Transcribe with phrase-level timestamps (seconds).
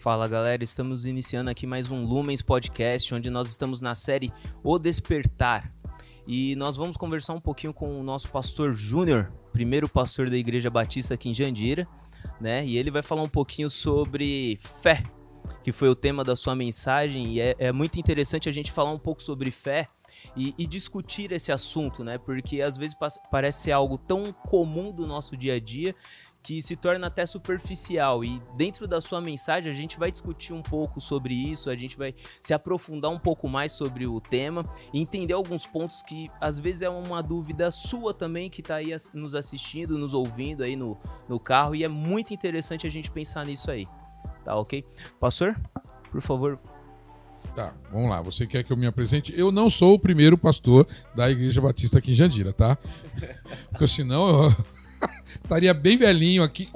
[0.00, 4.32] Fala galera, estamos iniciando aqui mais um Lumens Podcast, onde nós estamos na série
[4.62, 5.68] O Despertar.
[6.24, 10.70] E nós vamos conversar um pouquinho com o nosso pastor Júnior, primeiro pastor da Igreja
[10.70, 11.88] Batista aqui em Jandira,
[12.40, 12.64] né?
[12.64, 15.02] E ele vai falar um pouquinho sobre fé,
[15.64, 17.32] que foi o tema da sua mensagem.
[17.32, 19.88] E é, é muito interessante a gente falar um pouco sobre fé
[20.36, 22.18] e, e, discutir esse assunto, né?
[22.18, 22.96] Porque às vezes
[23.32, 25.92] parece ser algo tão comum do nosso dia a dia
[26.42, 28.24] que se torna até superficial.
[28.24, 31.96] E dentro da sua mensagem, a gente vai discutir um pouco sobre isso, a gente
[31.96, 32.10] vai
[32.40, 34.62] se aprofundar um pouco mais sobre o tema
[34.92, 38.94] e entender alguns pontos que às vezes é uma dúvida sua também, que está aí
[39.12, 40.98] nos assistindo, nos ouvindo aí no,
[41.28, 43.84] no carro, e é muito interessante a gente pensar nisso aí.
[44.44, 44.84] Tá ok?
[45.20, 45.58] Pastor,
[46.10, 46.58] por favor,
[47.54, 48.22] Tá, vamos lá.
[48.22, 49.32] Você quer que eu me apresente?
[49.36, 52.78] Eu não sou o primeiro pastor da Igreja Batista aqui em Jandira, tá?
[53.70, 54.56] Porque senão eu
[55.42, 56.68] estaria bem velhinho aqui.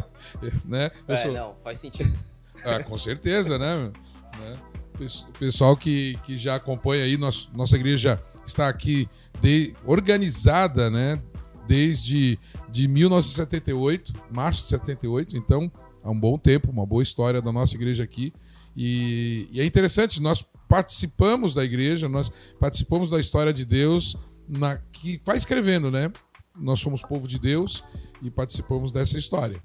[0.64, 0.90] né?
[1.06, 1.32] É, sou...
[1.32, 2.12] não, faz sentido.
[2.64, 3.92] Ah, com certeza, né?
[4.36, 4.58] né?
[5.00, 9.06] O pessoal que, que já acompanha aí, nosso, nossa igreja está aqui
[9.40, 11.22] de, organizada, né?
[11.68, 12.36] Desde
[12.68, 15.70] de 1978, março de 78, então
[16.02, 18.32] há um bom tempo, uma boa história da nossa igreja aqui.
[18.76, 24.16] E, e, é interessante, nós participamos da igreja, nós participamos da história de Deus
[24.48, 26.10] na, que vai escrevendo, né?
[26.58, 27.84] Nós somos povo de Deus
[28.22, 29.62] e participamos dessa história.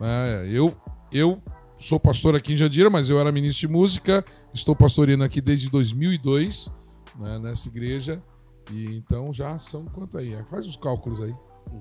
[0.00, 0.74] É, eu,
[1.12, 1.42] eu
[1.76, 5.70] sou pastor aqui em Jandira, mas eu era ministro de música, estou pastoreando aqui desde
[5.70, 6.72] 2002
[7.16, 8.22] né, nessa igreja.
[8.70, 10.34] E então já são quanto aí?
[10.44, 11.32] Faz os cálculos aí.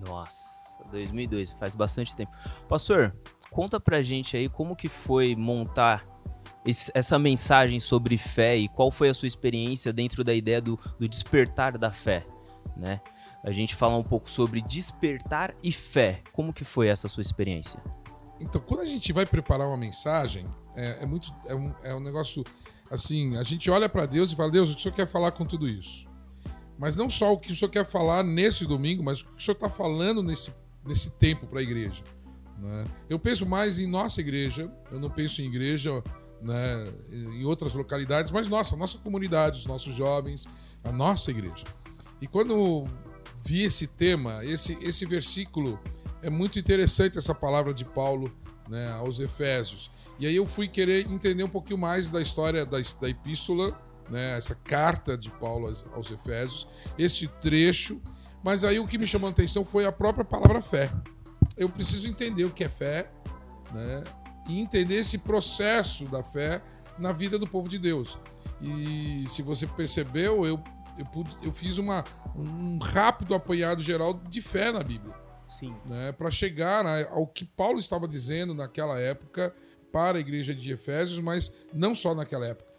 [0.07, 0.39] Nossa,
[0.91, 2.31] 2002, faz bastante tempo.
[2.67, 3.11] Pastor,
[3.51, 6.03] conta pra gente aí como que foi montar
[6.65, 10.79] esse, essa mensagem sobre fé e qual foi a sua experiência dentro da ideia do,
[10.99, 12.25] do despertar da fé,
[12.75, 12.99] né?
[13.43, 16.21] A gente falar um pouco sobre despertar e fé.
[16.31, 17.79] Como que foi essa sua experiência?
[18.39, 20.43] Então, quando a gente vai preparar uma mensagem,
[20.75, 22.43] é, é muito é um, é um negócio
[22.89, 25.31] assim, a gente olha para Deus e fala, Deus, o que o Senhor quer falar
[25.31, 26.07] com tudo isso?
[26.77, 29.41] Mas não só o que o Senhor quer falar nesse domingo, mas o que o
[29.41, 30.53] Senhor está falando nesse,
[30.85, 32.03] nesse tempo para a igreja.
[32.57, 32.85] Né?
[33.09, 36.01] Eu penso mais em nossa igreja, eu não penso em igreja
[36.41, 40.47] né, em outras localidades, mas nossa, nossa comunidade, os nossos jovens,
[40.83, 41.65] a nossa igreja.
[42.21, 42.85] E quando
[43.45, 45.79] vi esse tema, esse, esse versículo,
[46.21, 48.31] é muito interessante essa palavra de Paulo
[48.69, 49.91] né, aos Efésios.
[50.19, 53.79] E aí eu fui querer entender um pouquinho mais da história da, da epístola,
[54.09, 56.67] né, essa carta de Paulo aos, Efésios,
[56.97, 58.01] esse trecho.
[58.43, 60.91] Mas aí o que me chamou a atenção foi a própria palavra fé.
[61.57, 63.11] Eu preciso entender o que é fé,
[63.73, 64.03] né,
[64.47, 66.61] e entender esse processo da fé
[66.97, 68.17] na vida do povo de Deus.
[68.61, 70.61] E se você percebeu, eu
[70.99, 72.03] eu, pude, eu fiz uma,
[72.35, 75.15] um rápido apanhado geral de fé na Bíblia.
[75.47, 75.73] Sim.
[75.85, 79.55] Né, para chegar ao que Paulo estava dizendo naquela época
[79.91, 82.69] para a igreja de Efésios, mas não só naquela época.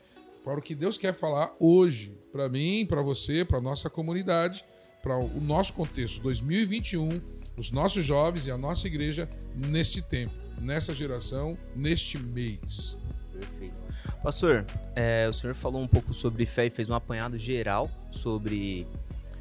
[0.45, 4.65] Para o que Deus quer falar hoje, para mim, para você, para a nossa comunidade,
[5.03, 7.09] para o nosso contexto 2021,
[7.57, 12.97] os nossos jovens e a nossa igreja neste tempo, nessa geração, neste mês.
[13.33, 13.80] Perfeito.
[14.23, 18.87] Pastor, é, o senhor falou um pouco sobre fé e fez um apanhado geral sobre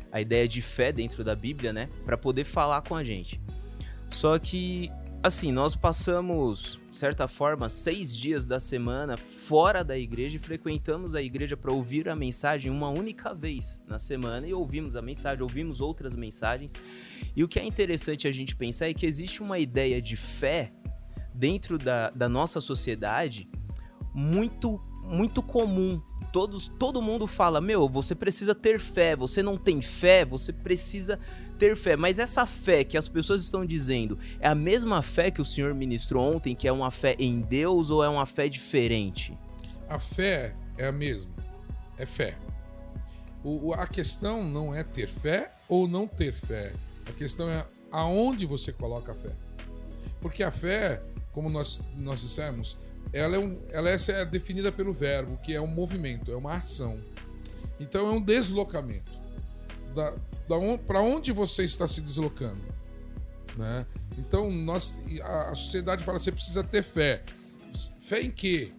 [0.09, 1.89] a ideia de fé dentro da Bíblia, né?
[2.05, 3.41] Para poder falar com a gente.
[4.09, 4.89] Só que,
[5.21, 11.13] assim, nós passamos, de certa forma, seis dias da semana fora da igreja e frequentamos
[11.13, 15.43] a igreja para ouvir a mensagem uma única vez na semana e ouvimos a mensagem,
[15.43, 16.71] ouvimos outras mensagens.
[17.35, 20.71] E o que é interessante a gente pensar é que existe uma ideia de fé
[21.33, 23.47] dentro da, da nossa sociedade
[24.13, 25.99] muito muito comum.
[26.31, 29.15] Todos, todo mundo fala: "Meu, você precisa ter fé.
[29.15, 31.19] Você não tem fé, você precisa
[31.57, 31.95] ter fé".
[31.95, 35.73] Mas essa fé que as pessoas estão dizendo é a mesma fé que o Senhor
[35.73, 39.35] ministrou ontem, que é uma fé em Deus ou é uma fé diferente?
[39.89, 41.33] A fé é a mesma.
[41.97, 42.37] É fé.
[43.43, 46.73] O, a questão não é ter fé ou não ter fé.
[47.07, 49.35] A questão é aonde você coloca a fé.
[50.21, 51.01] Porque a fé,
[51.31, 52.77] como nós, nós dissemos,
[53.11, 56.99] ela é, um, ela é definida pelo verbo, que é um movimento, é uma ação.
[57.79, 59.11] Então é um deslocamento.
[59.95, 60.13] Da,
[60.47, 62.61] da on, para onde você está se deslocando?
[63.57, 63.85] Né?
[64.17, 67.23] Então nós, a, a sociedade fala: você precisa ter fé.
[68.01, 68.71] Fé em quê?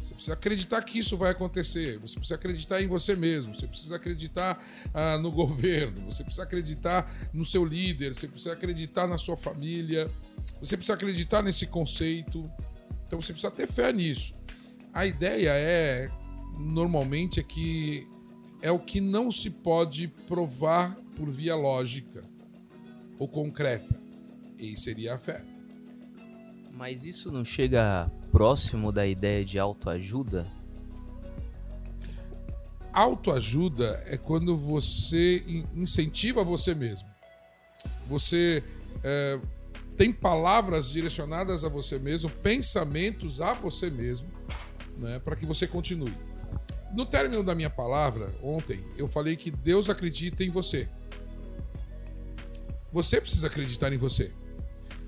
[0.00, 1.98] Você precisa acreditar que isso vai acontecer.
[1.98, 3.54] Você precisa acreditar em você mesmo.
[3.54, 4.62] Você precisa acreditar
[4.94, 6.10] ah, no governo.
[6.10, 8.14] Você precisa acreditar no seu líder.
[8.14, 10.08] Você precisa acreditar na sua família.
[10.60, 12.48] Você precisa acreditar nesse conceito.
[13.08, 14.34] Então você precisa ter fé nisso.
[14.92, 16.10] A ideia é,
[16.58, 18.06] normalmente, é que
[18.60, 22.22] é o que não se pode provar por via lógica
[23.18, 23.98] ou concreta.
[24.58, 25.42] E seria a fé.
[26.72, 30.46] Mas isso não chega próximo da ideia de autoajuda?
[32.92, 35.42] Autoajuda é quando você
[35.74, 37.08] incentiva você mesmo.
[38.08, 38.62] Você
[39.02, 39.40] é,
[39.98, 44.28] tem palavras direcionadas a você mesmo, pensamentos a você mesmo,
[44.96, 46.14] né, para que você continue.
[46.94, 50.88] No término da minha palavra, ontem, eu falei que Deus acredita em você.
[52.92, 54.32] Você precisa acreditar em você.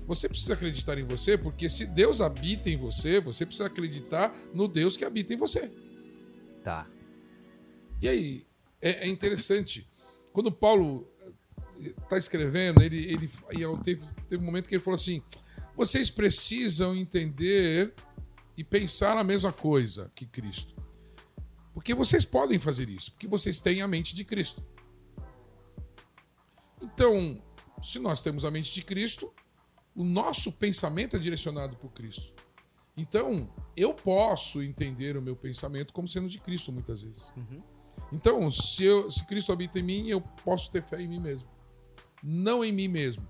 [0.05, 4.67] Você precisa acreditar em você, porque se Deus habita em você, você precisa acreditar no
[4.67, 5.71] Deus que habita em você.
[6.63, 6.85] Tá.
[8.01, 8.45] E aí,
[8.81, 9.89] é, é interessante.
[10.33, 11.10] Quando Paulo
[11.89, 13.29] está escrevendo, ele, ele
[13.83, 15.21] teve, teve um momento que ele falou assim:
[15.75, 17.93] vocês precisam entender
[18.57, 20.75] e pensar a mesma coisa que Cristo.
[21.73, 24.61] Porque vocês podem fazer isso, porque vocês têm a mente de Cristo.
[26.81, 27.41] Então,
[27.81, 29.33] se nós temos a mente de Cristo,
[29.95, 32.33] o nosso pensamento é direcionado por Cristo.
[32.95, 37.33] Então, eu posso entender o meu pensamento como sendo de Cristo muitas vezes.
[37.37, 37.63] Uhum.
[38.11, 41.47] Então, se, eu, se Cristo habita em mim, eu posso ter fé em mim mesmo.
[42.23, 43.27] Não em mim mesmo,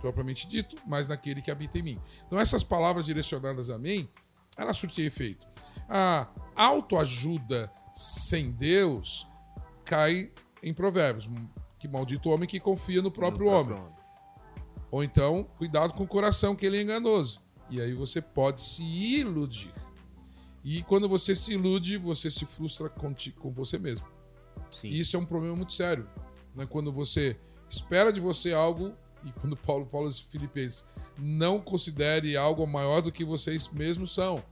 [0.00, 2.00] propriamente dito, mas naquele que habita em mim.
[2.26, 4.08] Então, essas palavras direcionadas a mim,
[4.56, 5.46] elas surtem efeito.
[5.88, 9.26] A autoajuda sem Deus
[9.84, 10.32] cai
[10.62, 11.28] em Provérbios.
[11.78, 13.84] Que maldito homem que confia no próprio, no próprio homem.
[13.84, 14.10] homem.
[14.90, 17.40] Ou então, cuidado com o coração, que ele é enganoso.
[17.70, 19.72] E aí você pode se iludir.
[20.62, 24.06] E quando você se ilude, você se frustra com, ti, com você mesmo.
[24.70, 24.88] Sim.
[24.88, 26.08] E isso é um problema muito sério.
[26.54, 26.66] Né?
[26.66, 27.38] Quando você
[27.70, 28.92] espera de você algo,
[29.24, 30.84] e quando Paulo fala aos Filipenses,
[31.16, 34.42] não considere algo maior do que vocês mesmos são.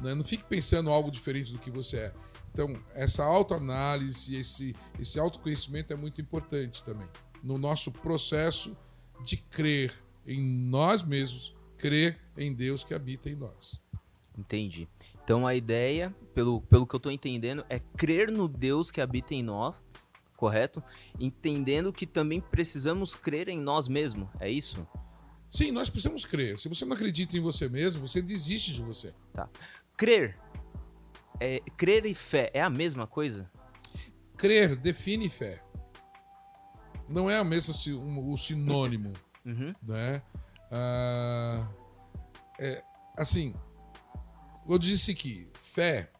[0.00, 0.14] Né?
[0.14, 2.14] Não fique pensando algo diferente do que você é.
[2.52, 7.06] Então, essa autoanálise, esse, esse autoconhecimento é muito importante também.
[7.42, 8.76] No nosso processo
[9.24, 9.92] de crer
[10.26, 13.80] em nós mesmos, crer em Deus que habita em nós.
[14.36, 14.88] Entendi.
[15.22, 19.34] Então a ideia, pelo, pelo que eu estou entendendo, é crer no Deus que habita
[19.34, 19.74] em nós,
[20.38, 20.82] correto?
[21.20, 24.88] Entendendo que também precisamos crer em nós mesmos, é isso?
[25.46, 26.58] Sim, nós precisamos crer.
[26.58, 29.14] Se você não acredita em você mesmo, você desiste de você.
[29.34, 29.48] Tá.
[29.96, 30.38] Crer.
[31.38, 33.50] É, crer e fé é a mesma coisa?
[34.36, 35.60] Crer define fé
[37.08, 37.74] não é o mesmo
[38.30, 39.12] o sinônimo,
[39.44, 39.72] uhum.
[39.82, 40.22] né?
[40.70, 41.68] Ah,
[42.58, 42.82] é,
[43.16, 43.54] assim,
[44.68, 46.10] eu disse que fé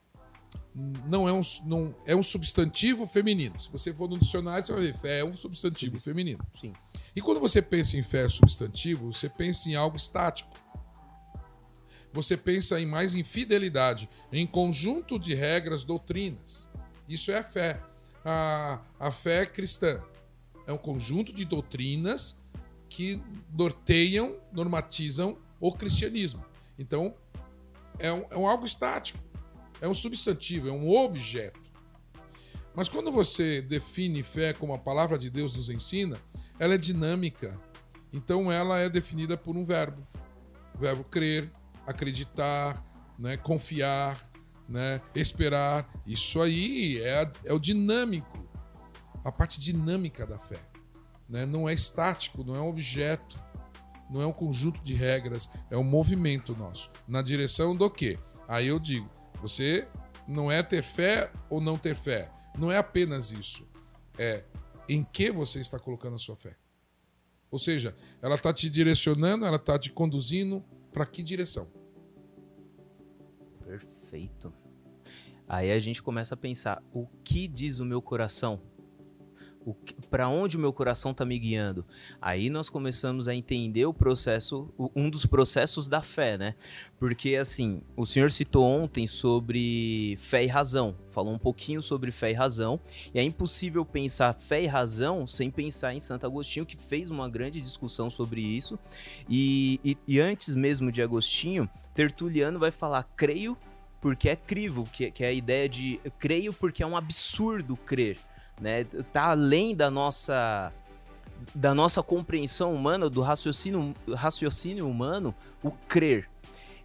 [1.09, 3.61] não é um, não, é um substantivo feminino.
[3.61, 6.05] Se você for no dicionário, você vai ver fé é um substantivo Sim.
[6.05, 6.47] feminino.
[6.61, 6.73] Sim.
[7.17, 10.51] E quando você pensa em fé substantivo, você pensa em algo estático.
[12.13, 16.69] Você pensa em mais em fidelidade, em conjunto de regras, doutrinas.
[17.09, 17.81] Isso é a fé.
[18.25, 20.01] A, a fé cristã
[20.67, 22.41] é um conjunto de doutrinas
[22.89, 23.21] que
[23.53, 26.45] norteiam, normatizam o cristianismo.
[26.79, 27.15] Então,
[27.99, 29.19] é um, é um algo estático,
[29.81, 31.61] é um substantivo, é um objeto.
[32.75, 36.19] Mas quando você define fé como a palavra de Deus nos ensina,
[36.59, 37.59] ela é dinâmica.
[38.13, 40.07] Então ela é definida por um verbo.
[40.75, 41.51] O verbo crer,
[41.87, 42.85] acreditar,
[43.19, 44.21] né, confiar,
[44.69, 45.87] né, esperar.
[46.07, 48.49] Isso aí é, é o dinâmico
[49.29, 50.61] a parte dinâmica da fé.
[51.29, 51.45] Né?
[51.45, 53.39] Não é estático, não é um objeto,
[54.11, 56.91] não é um conjunto de regras, é um movimento nosso.
[57.07, 58.19] Na direção do quê?
[58.47, 59.09] Aí eu digo,
[59.41, 59.87] você
[60.27, 62.31] não é ter fé ou não ter fé.
[62.59, 63.67] Não é apenas isso.
[64.19, 64.45] É
[64.89, 66.57] em que você está colocando a sua fé.
[67.51, 71.69] Ou seja, ela está te direcionando, ela está te conduzindo para que direção?
[73.65, 74.53] Perfeito.
[75.47, 78.61] Aí a gente começa a pensar: o que diz o meu coração?
[80.11, 81.85] Para onde o meu coração está me guiando.
[82.21, 86.55] Aí nós começamos a entender o processo, um dos processos da fé, né?
[86.99, 92.31] Porque assim, o senhor citou ontem sobre fé e razão, falou um pouquinho sobre fé
[92.31, 92.81] e razão,
[93.15, 97.29] e é impossível pensar fé e razão sem pensar em Santo Agostinho, que fez uma
[97.29, 98.79] grande discussão sobre isso.
[99.29, 103.57] E, e, e antes mesmo de Agostinho, Tertuliano vai falar: creio
[104.01, 108.19] porque é crivo, que, que é a ideia de creio porque é um absurdo crer
[108.61, 108.85] né?
[109.13, 110.73] Tá além da nossa
[111.55, 116.29] da nossa compreensão humana, do raciocínio, raciocínio humano, o crer.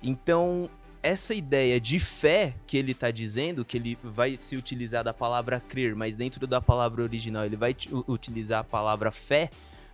[0.01, 0.69] Então,
[1.01, 5.59] essa ideia de fé que ele está dizendo, que ele vai se utilizar da palavra
[5.59, 7.75] crer, mas dentro da palavra original ele vai
[8.07, 9.49] utilizar a palavra fé,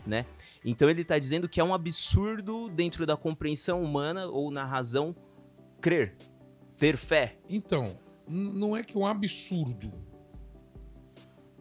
[0.05, 0.25] né?
[0.63, 5.15] Então ele está dizendo que é um absurdo dentro da compreensão humana ou na razão
[5.81, 6.15] crer,
[6.77, 7.37] ter fé.
[7.49, 9.91] Então, não é que é um absurdo,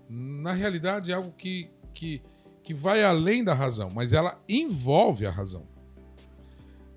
[0.09, 2.23] na realidade, é algo que, que,
[2.63, 5.67] que vai além da razão, mas ela envolve a razão.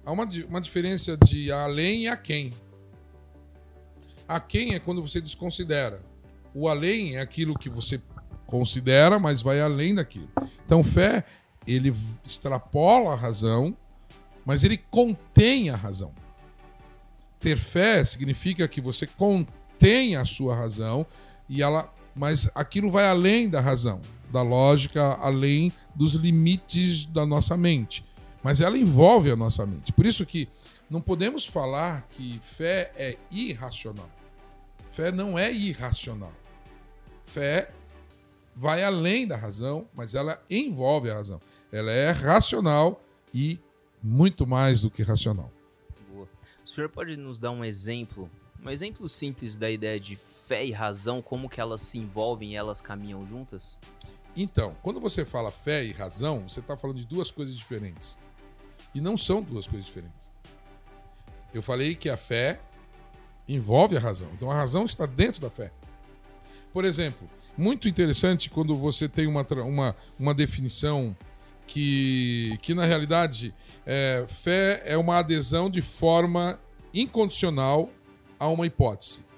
[0.06, 2.54] há uma, uma diferença de além e a quem.
[4.28, 6.02] A quem é quando você desconsidera.
[6.54, 8.02] O além é aquilo que você
[8.46, 10.30] considera, mas vai além daquilo.
[10.66, 11.26] Então, fé,
[11.66, 13.76] ele extrapola a razão,
[14.46, 16.14] mas ele contém a razão.
[17.40, 21.06] Ter fé significa que você contém a sua razão
[21.48, 24.02] e ela, mas aquilo vai além da razão,
[24.32, 28.06] da lógica, além dos limites da nossa mente.
[28.44, 29.94] Mas ela envolve a nossa mente.
[29.94, 30.48] Por isso que
[30.90, 34.10] não podemos falar que fé é irracional.
[34.90, 36.34] Fé não é irracional.
[37.24, 37.72] Fé
[38.56, 41.40] vai além da razão, mas ela envolve a razão.
[41.72, 43.02] Ela é racional
[43.34, 43.60] e
[44.04, 45.52] muito mais do que racional.
[46.12, 46.28] Boa.
[46.66, 48.30] O senhor pode nos dar um exemplo,
[48.64, 50.20] um exemplo simples da ideia de
[50.52, 53.78] fé e razão, como que elas se envolvem e elas caminham juntas?
[54.36, 58.18] Então, quando você fala fé e razão, você está falando de duas coisas diferentes.
[58.94, 60.34] E não são duas coisas diferentes.
[61.54, 62.60] Eu falei que a fé
[63.48, 64.30] envolve a razão.
[64.34, 65.72] Então a razão está dentro da fé.
[66.74, 71.16] Por exemplo, muito interessante quando você tem uma, uma, uma definição
[71.66, 73.56] que, que na realidade,
[73.86, 76.60] é, fé é uma adesão de forma
[76.94, 77.90] incondicional
[78.38, 79.31] a uma hipótese.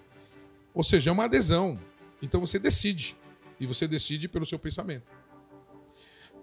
[0.74, 1.80] Ou seja, é uma adesão.
[2.22, 3.16] Então você decide.
[3.60, 5.06] E você decide pelo seu pensamento.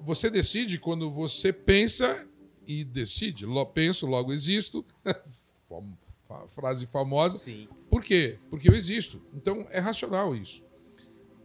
[0.03, 2.27] Você decide quando você pensa
[2.67, 3.45] e decide.
[3.75, 4.85] Penso, logo existo.
[6.49, 7.39] frase famosa.
[7.39, 7.69] Sim.
[7.91, 8.39] Por quê?
[8.49, 9.21] Porque eu existo.
[9.35, 10.65] Então é racional isso.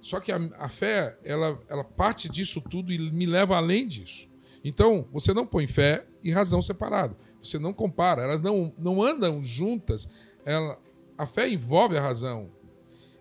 [0.02, 4.30] Só que a, a, fé, ela, ela parte disso tudo e me leva além disso.
[4.64, 7.18] Então, você não põe fé e razão separado.
[7.42, 10.08] Você não compara, elas não, não andam juntas.
[10.44, 10.80] Ela,
[11.18, 12.52] a fé envolve a razão.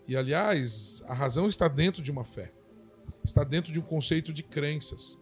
[0.07, 2.53] E, aliás, a razão está dentro de uma fé.
[3.25, 5.19] Está dentro de um conceito de crenças.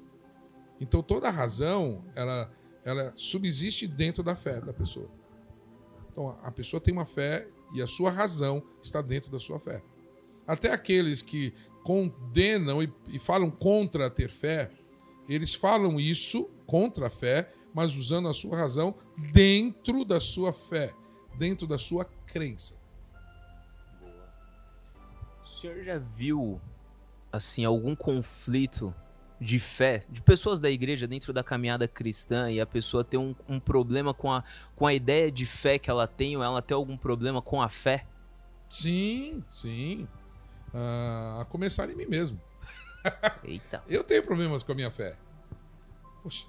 [0.81, 2.53] Então, toda a razão, ela,
[2.85, 5.09] ela subsiste dentro da fé da pessoa.
[6.11, 9.83] Então, a pessoa tem uma fé e a sua razão está dentro da sua fé.
[10.47, 14.71] Até aqueles que condenam e, e falam contra ter fé,
[15.29, 18.95] eles falam isso contra a fé, mas usando a sua razão
[19.33, 20.93] dentro da sua fé,
[21.39, 22.82] dentro da sua crença.
[25.45, 26.61] O senhor já viu
[27.33, 28.95] assim algum conflito
[29.41, 33.35] de fé, de pessoas da igreja dentro da caminhada cristã e a pessoa ter um,
[33.49, 34.45] um, problema com a,
[34.77, 37.69] com a ideia de fé que ela tem ou ela ter algum problema com a
[37.69, 38.07] fé?
[38.69, 40.07] Sim, sim.
[40.73, 42.41] Uh, a começar em mim mesmo.
[43.43, 43.83] Eita.
[43.89, 45.19] eu tenho problemas com a minha fé.
[46.23, 46.47] Poxa,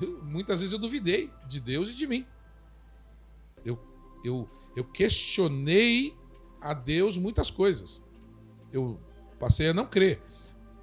[0.00, 2.26] eu, muitas vezes eu duvidei de Deus e de mim.
[3.64, 3.78] Eu,
[4.24, 6.16] eu, eu questionei
[6.58, 8.00] a Deus muitas coisas.
[8.72, 9.00] Eu
[9.38, 10.20] passei a não crer.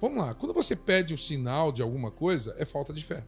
[0.00, 3.24] Vamos lá, quando você pede o sinal de alguma coisa, é falta de fé.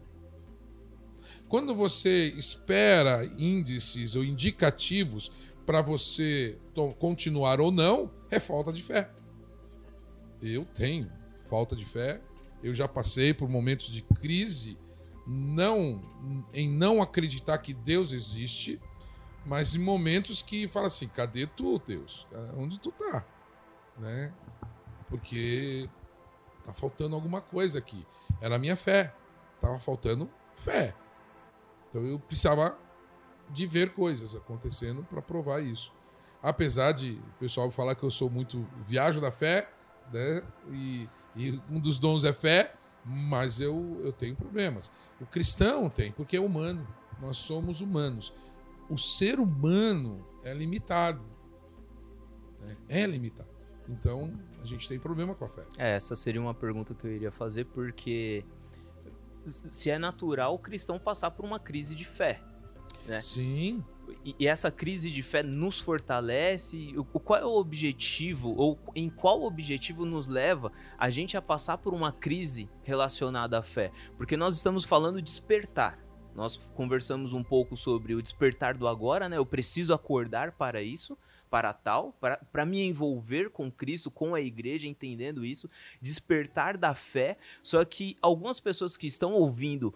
[1.48, 5.30] Quando você espera índices ou indicativos
[5.66, 6.58] para você
[6.98, 9.10] continuar ou não, é falta de fé.
[10.40, 11.10] Eu tenho
[11.48, 12.22] falta de fé.
[12.62, 14.78] Eu já passei por momentos de crise,
[15.26, 16.02] não
[16.54, 18.80] em não acreditar que Deus existe,
[19.44, 22.26] mas em momentos que fala assim: cadê tu, Deus?
[22.56, 23.26] Onde tu tá?
[23.98, 24.32] Né?
[25.10, 25.90] Porque
[26.64, 28.06] Tá faltando alguma coisa aqui.
[28.40, 29.12] Era a minha fé.
[29.60, 30.94] Tava faltando fé.
[31.88, 32.78] Então eu precisava
[33.48, 35.92] de ver coisas acontecendo para provar isso.
[36.42, 39.68] Apesar de o pessoal falar que eu sou muito viajo da fé,
[40.12, 40.42] né?
[40.70, 42.74] E, e um dos dons é fé,
[43.04, 44.92] mas eu, eu tenho problemas.
[45.20, 46.86] O cristão tem, porque é humano.
[47.20, 48.32] Nós somos humanos.
[48.88, 51.22] O ser humano é limitado.
[52.60, 52.76] Né?
[52.88, 53.50] É limitado.
[53.88, 55.62] Então, a gente tem problema com a fé.
[55.78, 58.44] É, essa seria uma pergunta que eu iria fazer, porque
[59.46, 62.40] se é natural o cristão passar por uma crise de fé.
[63.06, 63.20] Né?
[63.20, 63.82] Sim.
[64.24, 66.94] E, essa crise de fé nos fortalece.
[67.24, 71.94] Qual é o objetivo, ou em qual objetivo nos leva a gente a passar por
[71.94, 73.92] uma crise relacionada à fé?
[74.16, 75.98] Porque nós estamos falando de despertar.
[76.34, 79.36] Nós conversamos um pouco sobre o despertar do agora, né?
[79.36, 81.16] Eu preciso acordar para isso
[81.50, 82.16] para tal,
[82.52, 85.68] para me envolver com Cristo, com a igreja, entendendo isso,
[86.00, 87.36] despertar da fé.
[87.62, 89.92] Só que algumas pessoas que estão ouvindo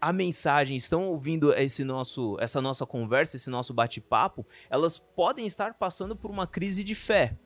[0.00, 5.74] a mensagem, estão ouvindo esse nosso, essa nossa conversa, esse nosso bate-papo, elas podem estar
[5.74, 7.36] passando por uma crise de fé.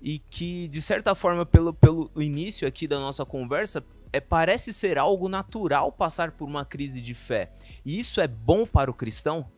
[0.00, 4.98] E que, de certa forma, pelo, pelo início aqui da nossa conversa, é, parece ser
[4.98, 7.52] algo natural passar por uma crise de fé.
[7.84, 9.50] E isso é bom para o cristão?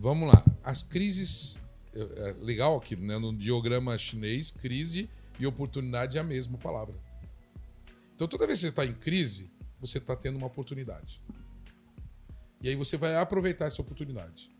[0.00, 0.44] Vamos lá.
[0.62, 1.58] As crises
[2.00, 3.18] é, legal aqui, né?
[3.18, 6.94] No diagrama chinês, crise e oportunidade é a mesma palavra.
[8.14, 9.50] Então toda vez que você está em crise,
[9.80, 11.22] você está tendo uma oportunidade.
[12.60, 14.50] E aí você vai aproveitar essa oportunidade.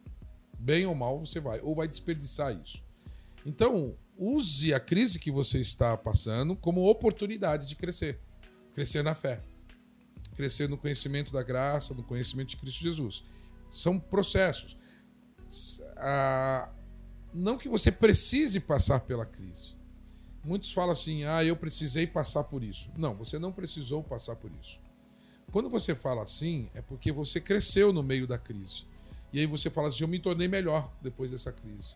[0.59, 1.61] Bem ou mal, você vai.
[1.61, 2.83] Ou vai desperdiçar isso.
[3.45, 8.19] Então, use a crise que você está passando como oportunidade de crescer.
[8.75, 9.41] Crescer na fé.
[10.37, 13.25] Crescer no conhecimento da graça, no conhecimento de Cristo Jesus.
[13.71, 14.77] São processos.
[15.97, 16.71] Ah,
[17.33, 19.77] não que você precise passar pela crise.
[20.43, 22.91] Muitos falam assim: ah, eu precisei passar por isso.
[22.97, 24.81] Não, você não precisou passar por isso.
[25.51, 28.85] Quando você fala assim, é porque você cresceu no meio da crise.
[29.33, 31.95] E aí você fala assim: eu me tornei melhor depois dessa crise.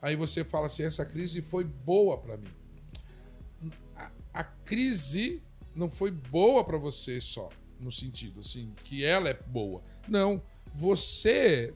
[0.00, 3.72] Aí você fala assim: essa crise foi boa para mim.
[3.96, 5.42] A, a, crise
[5.74, 7.48] não foi boa para você só,
[7.80, 9.82] no sentido assim, que ela é boa.
[10.08, 10.40] Não,
[10.74, 11.74] você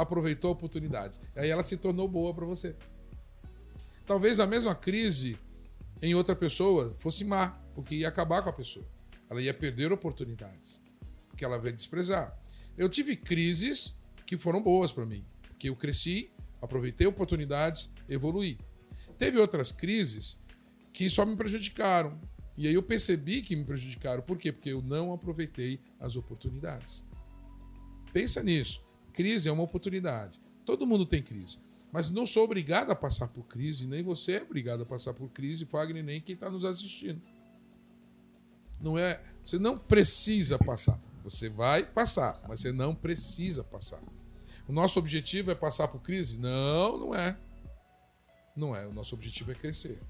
[0.00, 1.20] aproveitou a oportunidade.
[1.36, 2.74] Aí ela se tornou boa para você.
[4.06, 5.38] Talvez a mesma crise
[6.02, 8.86] em outra pessoa fosse má, porque ia acabar com a pessoa.
[9.28, 10.80] Ela ia perder oportunidades,
[11.28, 12.36] porque ela vai desprezar.
[12.76, 16.30] Eu tive crises que foram boas para mim, porque eu cresci,
[16.60, 18.58] aproveitei oportunidades, evoluí.
[19.18, 20.40] Teve outras crises
[20.92, 22.18] que só me prejudicaram.
[22.56, 24.22] E aí eu percebi que me prejudicaram.
[24.22, 24.52] Por quê?
[24.52, 27.04] Porque eu não aproveitei as oportunidades.
[28.12, 28.82] Pensa nisso.
[29.12, 30.40] Crise é uma oportunidade.
[30.64, 31.58] Todo mundo tem crise.
[31.92, 35.28] Mas não sou obrigado a passar por crise, nem você é obrigado a passar por
[35.30, 37.20] crise, Fagner, nem quem está nos assistindo.
[38.80, 41.00] Não é, você não precisa passar.
[41.24, 44.00] Você vai passar, mas você não precisa passar.
[44.68, 46.38] O nosso objetivo é passar por crise?
[46.38, 47.36] Não, não é.
[48.56, 48.86] Não é.
[48.86, 50.00] O nosso objetivo é crescer.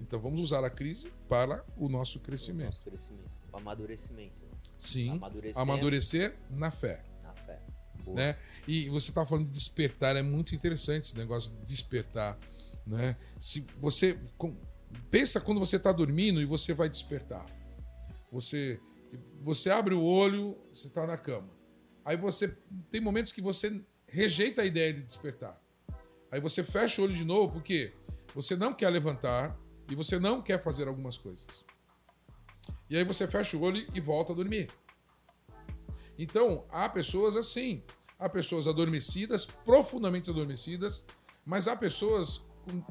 [0.00, 2.68] Então vamos usar a crise para o nosso crescimento.
[2.68, 4.42] O nosso crescimento, o amadurecimento.
[4.78, 5.20] Sim,
[5.56, 7.02] amadurecer na fé.
[8.14, 8.36] Né?
[8.66, 12.38] E você está falando de despertar, é muito interessante esse negócio de despertar.
[12.86, 13.16] Né?
[13.38, 14.18] Se você
[15.10, 17.44] pensa quando você está dormindo e você vai despertar.
[18.32, 18.80] Você,
[19.42, 21.48] você abre o olho, você está na cama.
[22.04, 22.48] Aí você
[22.90, 25.60] tem momentos que você rejeita a ideia de despertar.
[26.30, 27.92] Aí você fecha o olho de novo porque
[28.34, 29.58] você não quer levantar
[29.90, 31.64] e você não quer fazer algumas coisas.
[32.90, 34.68] E aí você fecha o olho e volta a dormir.
[36.18, 37.82] Então, há pessoas assim.
[38.18, 41.04] Há pessoas adormecidas, profundamente adormecidas,
[41.46, 42.82] mas há pessoas um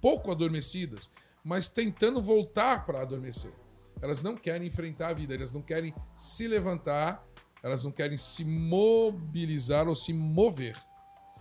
[0.00, 1.10] pouco adormecidas,
[1.44, 3.52] mas tentando voltar para adormecer.
[4.00, 7.26] Elas não querem enfrentar a vida, elas não querem se levantar,
[7.62, 10.76] elas não querem se mobilizar ou se mover.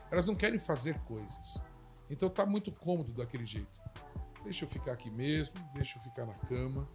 [0.09, 1.61] Elas não querem fazer coisas.
[2.09, 3.79] Então tá muito cômodo daquele jeito.
[4.43, 6.87] Deixa eu ficar aqui mesmo, deixa eu ficar na cama,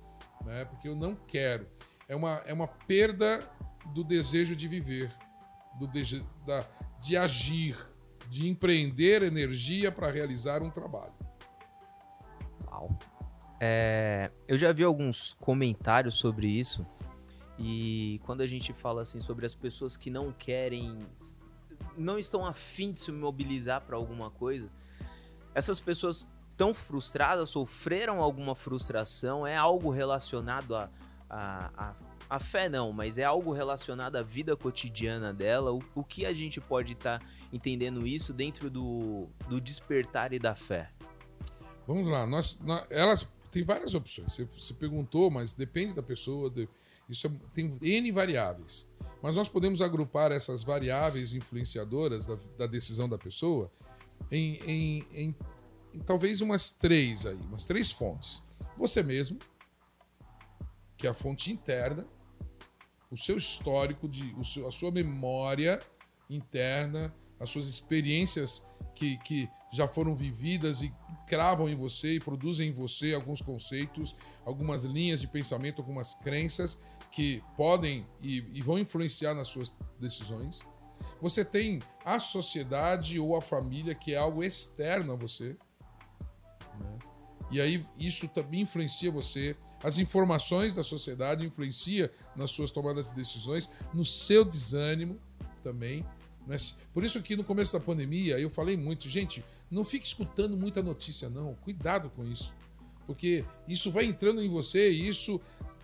[0.45, 0.65] né?
[0.65, 1.67] Porque eu não quero.
[2.09, 3.39] É uma, é uma perda
[3.93, 5.15] do desejo de viver,
[5.87, 6.67] do de, da,
[7.03, 7.77] de agir,
[8.29, 11.13] de empreender energia para realizar um trabalho.
[12.67, 12.99] Uau.
[13.61, 16.87] É, eu já vi alguns comentários sobre isso.
[17.59, 21.07] E quando a gente fala assim sobre as pessoas que não querem,
[21.97, 24.71] não estão afim de se mobilizar para alguma coisa,
[25.55, 30.91] essas pessoas tão frustradas, sofreram alguma frustração, é algo relacionado a,
[31.29, 31.95] a, a,
[32.31, 35.73] a fé não, mas é algo relacionado à vida cotidiana dela.
[35.73, 40.39] O, o que a gente pode estar tá entendendo isso dentro do, do despertar e
[40.39, 40.91] da fé?
[41.89, 44.33] Vamos lá, nós, nós elas tem várias opções.
[44.33, 46.49] Você, você perguntou, mas depende da pessoa.
[46.49, 46.69] De,
[47.09, 48.89] isso é, tem N variáveis.
[49.21, 53.71] Mas nós podemos agrupar essas variáveis influenciadoras da, da decisão da pessoa
[54.31, 55.37] em, em, em,
[55.93, 58.41] em, talvez umas três aí, umas três fontes.
[58.79, 59.37] Você mesmo,
[60.97, 62.07] que é a fonte interna,
[63.11, 65.81] o seu histórico, de, o seu, a sua memória
[66.29, 68.63] interna, as suas experiências
[68.95, 70.93] que, que já foram vividas e
[71.27, 76.81] cravam em você e produzem em você alguns conceitos, algumas linhas de pensamento, algumas crenças
[77.11, 80.61] que podem e, e vão influenciar nas suas decisões.
[81.21, 85.57] Você tem a sociedade ou a família que é algo externo a você.
[86.79, 86.99] Né?
[87.51, 89.57] E aí isso também influencia você.
[89.83, 95.19] As informações da sociedade influenciam nas suas tomadas de decisões, no seu desânimo
[95.63, 96.07] também.
[96.47, 96.57] Né?
[96.93, 100.83] Por isso que no começo da pandemia eu falei muito, gente, não fique escutando muita
[100.83, 101.55] notícia, não.
[101.57, 102.55] Cuidado com isso.
[103.07, 105.41] Porque isso vai entrando em você e isso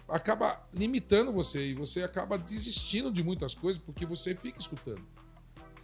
[0.08, 5.04] acaba limitando você e você acaba desistindo de muitas coisas porque você fica escutando.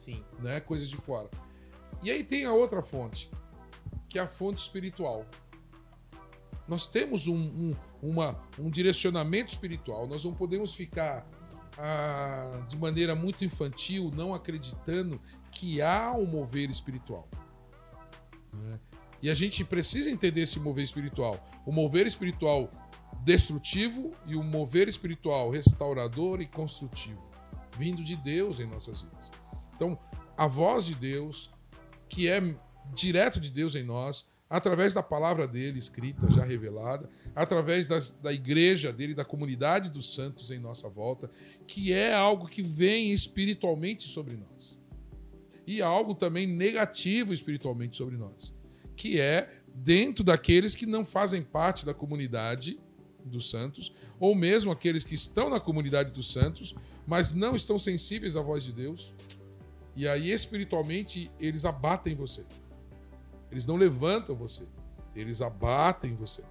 [0.05, 0.23] Sim.
[0.39, 0.61] Né?
[0.61, 1.29] Coisas de fora.
[2.03, 3.31] E aí tem a outra fonte,
[4.09, 5.27] que é a fonte espiritual.
[6.69, 7.73] Nós temos um, um,
[8.03, 11.27] uma, um direcionamento espiritual, nós não podemos ficar
[11.79, 15.21] ah, de maneira muito infantil, não acreditando
[15.51, 17.27] que há um mover espiritual.
[18.55, 18.81] Né?
[19.23, 21.43] E a gente precisa entender esse mover espiritual.
[21.65, 22.71] O mover espiritual
[23.25, 27.23] destrutivo e o mover espiritual restaurador e construtivo.
[27.79, 29.31] vindo de Deus em nossas vidas.
[29.75, 29.97] Então,
[30.37, 31.51] a voz de Deus,
[32.07, 32.55] que é
[32.93, 38.31] direto de Deus em nós, através da palavra dele escrita, já revelada, através das, da
[38.31, 41.31] igreja dele, da comunidade dos santos em nossa volta,
[41.67, 44.79] que é algo que vem espiritualmente sobre nós.
[45.67, 48.55] E algo também negativo espiritualmente sobre nós,
[48.95, 52.79] que é dentro daqueles que não fazem parte da comunidade
[53.25, 56.75] dos santos, ou mesmo aqueles que estão na comunidade dos santos,
[57.07, 59.15] mas não estão sensíveis à voz de Deus.
[59.97, 62.45] E aí, espiritualmente, eles abatem você.
[63.53, 64.67] Eles não levantam você,
[65.15, 66.43] eles abatem você.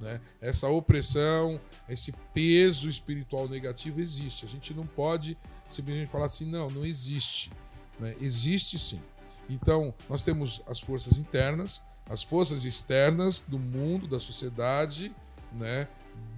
[0.00, 0.20] Né?
[0.40, 4.44] Essa opressão, esse peso espiritual negativo existe.
[4.44, 7.50] A gente não pode simplesmente falar assim, não, não existe.
[7.98, 8.14] Né?
[8.20, 9.00] Existe sim.
[9.48, 15.14] Então, nós temos as forças internas, as forças externas do mundo, da sociedade,
[15.52, 15.88] né,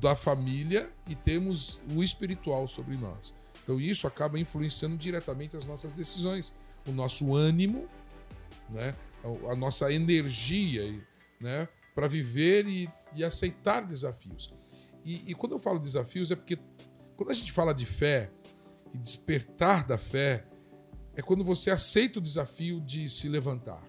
[0.00, 3.34] da família e temos o espiritual sobre nós.
[3.62, 6.52] Então isso acaba influenciando diretamente as nossas decisões,
[6.86, 7.88] o nosso ânimo,
[8.68, 8.94] né,
[9.50, 10.82] a nossa energia,
[11.40, 14.52] né, para viver e, e, aceitar desafios.
[15.04, 16.58] E, e quando eu falo desafios é porque
[17.16, 18.30] quando a gente fala de fé
[18.92, 20.44] e despertar da fé
[21.16, 23.82] é quando você aceita o desafio de se levantar,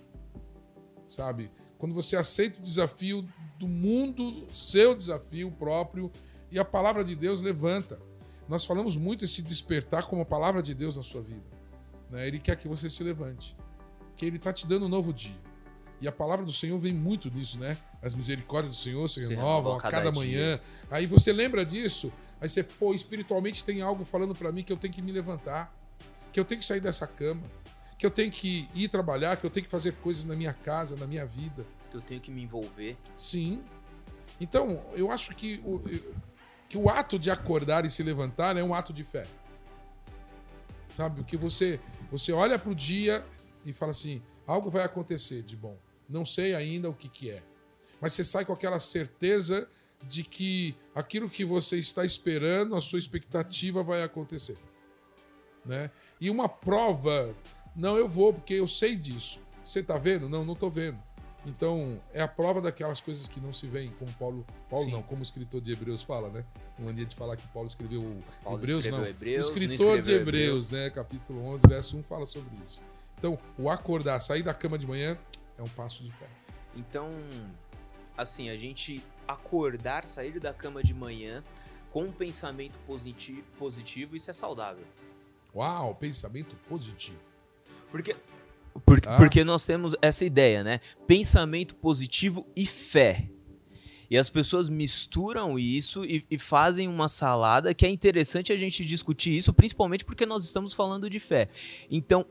[1.07, 1.51] sabe?
[1.77, 6.11] Quando você aceita o desafio do mundo, seu desafio próprio,
[6.51, 7.99] e a palavra de Deus levanta.
[8.47, 11.45] Nós falamos muito esse despertar como a palavra de Deus na sua vida.
[12.09, 12.27] Né?
[12.27, 13.55] Ele quer que você se levante,
[14.15, 15.35] que Ele está te dando um novo dia.
[16.01, 17.77] E a palavra do Senhor vem muito nisso, né?
[18.01, 20.59] As misericórdias do Senhor se, se renovam a cada, cada manhã.
[20.91, 24.77] Aí você lembra disso, aí você, pô, espiritualmente tem algo falando para mim que eu
[24.77, 25.73] tenho que me levantar,
[26.33, 27.41] que eu tenho que sair dessa cama,
[27.97, 30.95] que eu tenho que ir trabalhar, que eu tenho que fazer coisas na minha casa,
[30.97, 32.97] na minha vida eu tenho que me envolver.
[33.15, 33.63] Sim.
[34.39, 35.81] Então, eu acho que o,
[36.67, 39.25] que o ato de acordar e se levantar é um ato de fé.
[40.95, 41.23] Sabe?
[41.23, 43.25] que você, você olha para o dia
[43.65, 45.77] e fala assim: algo vai acontecer de bom.
[46.07, 47.43] Não sei ainda o que, que é.
[47.99, 49.67] Mas você sai com aquela certeza
[50.03, 54.57] de que aquilo que você está esperando, a sua expectativa vai acontecer.
[55.65, 55.89] Né?
[56.21, 57.35] E uma prova,
[57.75, 59.39] não, eu vou, porque eu sei disso.
[59.63, 60.29] Você está vendo?
[60.29, 60.99] Não, não estou vendo.
[61.45, 65.19] Então, é a prova daquelas coisas que não se veem, como Paulo, Paulo não, como
[65.19, 66.43] o escritor de Hebreus fala, né?
[66.77, 68.01] Mania de falar que Paulo escreveu
[68.43, 69.05] Paulo Hebreus, não.
[69.05, 70.89] Hebreus, o escritor de Hebreus, Hebreus, né?
[70.89, 72.81] Capítulo 11, verso 1 fala sobre isso.
[73.17, 75.17] Então, o acordar, sair da cama de manhã
[75.57, 76.27] é um passo de fé.
[76.75, 77.09] Então,
[78.17, 81.43] assim, a gente acordar, sair da cama de manhã
[81.91, 84.85] com um pensamento positivo, positivo isso é saudável.
[85.55, 87.19] Uau, pensamento positivo.
[87.89, 88.15] Porque
[88.83, 89.15] porque, ah.
[89.17, 90.81] porque nós temos essa ideia, né?
[91.07, 93.29] Pensamento positivo e fé.
[94.09, 98.85] E as pessoas misturam isso e, e, fazem uma salada que é interessante a gente
[98.85, 101.49] discutir isso, principalmente porque nós estamos falando de fé.
[101.89, 102.25] Então,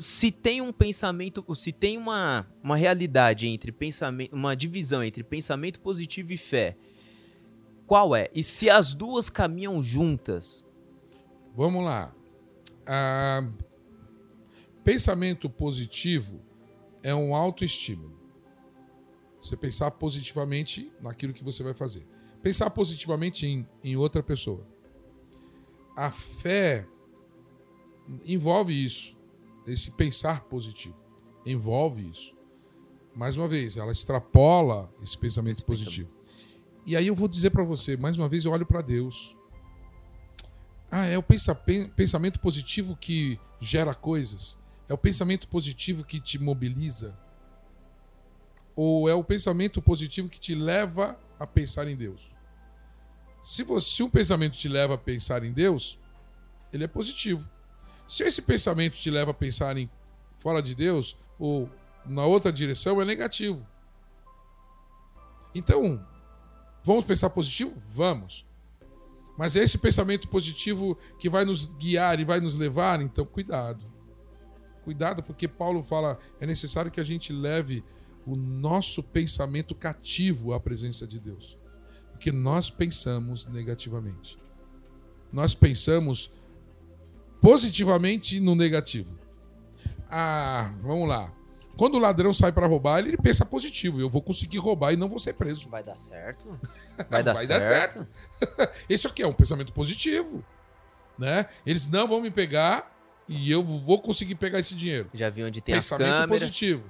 [0.00, 5.80] se tem um pensamento, se tem uma, uma realidade entre pensamento, uma divisão entre pensamento
[5.80, 6.76] positivo e fé,
[7.86, 8.30] qual é?
[8.34, 10.66] E se as duas caminham juntas?
[11.54, 12.14] Vamos lá.
[12.86, 13.46] Ah,
[14.82, 16.40] Pensamento positivo
[17.02, 18.18] é um autoestímulo.
[19.40, 22.06] Você pensar positivamente naquilo que você vai fazer.
[22.42, 24.66] Pensar positivamente em, em outra pessoa.
[25.94, 26.86] A fé
[28.24, 29.19] envolve isso.
[29.66, 30.96] Esse pensar positivo.
[31.44, 32.36] Envolve isso.
[33.14, 36.08] Mais uma vez, ela extrapola esse pensamento esse positivo.
[36.08, 36.20] Pensamento.
[36.86, 39.36] E aí eu vou dizer para você, mais uma vez, eu olho para Deus.
[40.90, 44.58] Ah, é o pensamento positivo que gera coisas.
[44.88, 47.16] É o pensamento positivo que te mobiliza?
[48.74, 52.34] Ou é o pensamento positivo que te leva a pensar em Deus?
[53.42, 55.98] Se, você, se um pensamento te leva a pensar em Deus,
[56.72, 57.48] ele é positivo.
[58.10, 59.88] Se esse pensamento te leva a pensar em
[60.36, 61.70] fora de Deus ou
[62.04, 63.64] na outra direção, é negativo.
[65.54, 66.04] Então,
[66.82, 67.72] vamos pensar positivo?
[67.94, 68.44] Vamos.
[69.38, 73.86] Mas é esse pensamento positivo que vai nos guiar e vai nos levar, então cuidado.
[74.82, 77.84] Cuidado, porque Paulo fala: é necessário que a gente leve
[78.26, 81.56] o nosso pensamento cativo à presença de Deus.
[82.10, 84.36] Porque nós pensamos negativamente.
[85.32, 86.28] Nós pensamos
[87.40, 89.18] positivamente no negativo.
[90.10, 91.32] Ah, vamos lá.
[91.76, 94.00] Quando o ladrão sai para roubar, ele pensa positivo.
[94.00, 95.68] Eu vou conseguir roubar e não vou ser preso.
[95.70, 96.60] Vai dar certo?
[97.08, 98.06] Vai dar Vai certo.
[98.38, 98.74] Dar certo.
[98.88, 100.44] Esse aqui é um pensamento positivo.
[101.18, 101.46] Né?
[101.64, 102.94] Eles não vão me pegar
[103.26, 105.08] e eu vou conseguir pegar esse dinheiro.
[105.14, 106.40] Já vi onde tem Pensamento as câmeras.
[106.40, 106.84] positivo.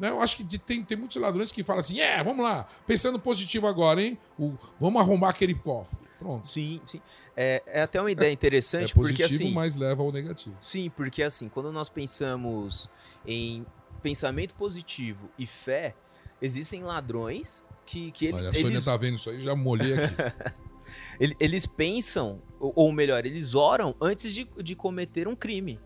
[0.00, 0.10] Né?
[0.10, 3.66] Eu acho que tem, tem muitos ladrões que falam assim: é, vamos lá, pensando positivo
[3.66, 4.16] agora, hein?
[4.38, 5.98] O, vamos arrombar aquele cofre.
[6.18, 6.48] Pronto.
[6.48, 7.00] Sim, sim.
[7.36, 9.52] É, é até uma ideia interessante, é positivo, porque assim.
[9.54, 10.56] mas leva ao negativo.
[10.60, 12.90] Sim, porque assim, quando nós pensamos
[13.24, 13.64] em
[14.02, 15.94] pensamento positivo e fé,
[16.42, 20.14] existem ladrões que, que Olha, a Sônia eles, tá vendo isso aí, já molhei aqui.
[21.20, 25.78] ele- eles pensam, ou, melhor, eles oram antes de, de cometer um crime.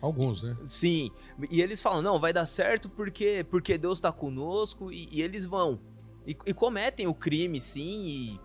[0.00, 0.56] Alguns, né?
[0.64, 1.10] Sim,
[1.50, 5.44] e eles falam, não, vai dar certo porque, porque Deus tá conosco e, e eles
[5.44, 5.80] vão.
[6.26, 8.40] E, e cometem o crime, sim, e,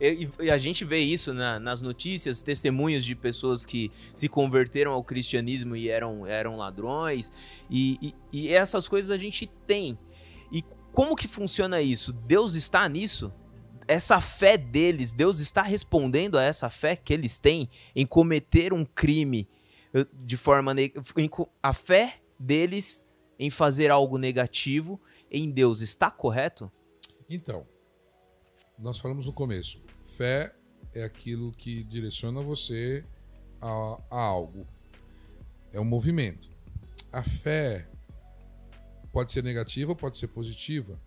[0.00, 4.92] e- e a gente vê isso na- nas notícias, testemunhos de pessoas que se converteram
[4.92, 7.32] ao cristianismo e eram, eram ladrões,
[7.70, 9.98] e, e- e essas coisas a gente tem.
[10.52, 12.12] E como que funciona isso?
[12.12, 13.32] Deus está nisso?
[13.86, 18.84] Essa fé deles, Deus está respondendo a essa fé que eles têm em cometer um
[18.84, 19.48] crime
[19.92, 20.74] eh, de forma
[21.62, 23.06] a fé deles
[23.38, 26.70] em fazer algo negativo em Deus está correto?
[27.28, 27.66] Então,
[28.78, 29.82] nós falamos no começo.
[30.16, 30.54] Fé
[30.94, 33.04] é aquilo que direciona você
[33.60, 34.66] a, a algo.
[35.72, 36.48] É um movimento.
[37.12, 37.88] A fé
[39.12, 41.00] pode ser negativa, pode ser positiva,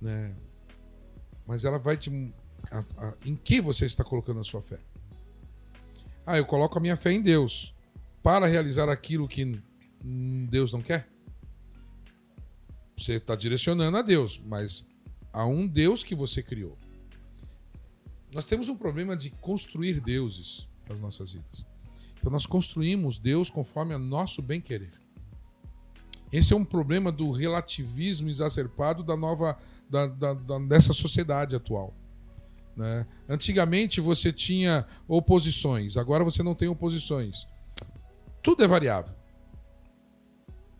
[0.00, 0.34] né?
[1.46, 2.10] Mas ela vai te.
[2.70, 4.78] a- a- em que você está colocando a sua fé?
[6.24, 7.74] Ah, eu coloco a minha fé em Deus
[8.22, 9.60] para realizar aquilo que
[10.48, 11.06] Deus não quer.
[12.96, 14.86] Você está direcionando a Deus, mas
[15.32, 16.78] a um Deus que você criou.
[18.34, 21.66] Nós temos um problema de construir deuses para as nossas vidas.
[22.18, 24.92] Então nós construímos Deus conforme o nosso bem-querer.
[26.30, 29.58] Esse é um problema do relativismo exacerbado da nova
[29.90, 31.92] da, da- da- dessa sociedade atual.
[32.74, 33.06] né?
[33.28, 37.46] Antigamente você tinha oposições, agora você não tem oposições.
[38.42, 39.14] Tudo é variável.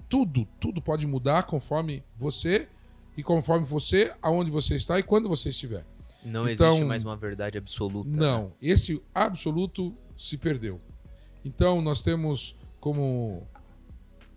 [0.08, 2.68] Tudo, tudo pode mudar conforme você
[3.16, 5.84] e conforme você, aonde você está e quando você estiver.
[6.24, 8.08] Não Então- existe mais uma verdade absoluta.
[8.08, 8.16] né?
[8.16, 10.80] Não, esse absoluto se perdeu.
[11.44, 13.46] Então nós temos como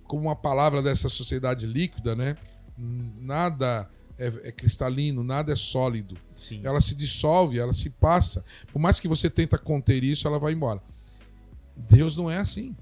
[0.08, 2.36] como uma palavra dessa sociedade líquida, né?
[2.78, 6.16] Nada é, é cristalino, nada é sólido.
[6.36, 6.62] Sim.
[6.64, 8.46] Ela se dissolve, ela se passa.
[8.72, 10.82] Por mais que você tenta conter isso, ela vai embora.
[11.76, 12.76] Deus não é assim.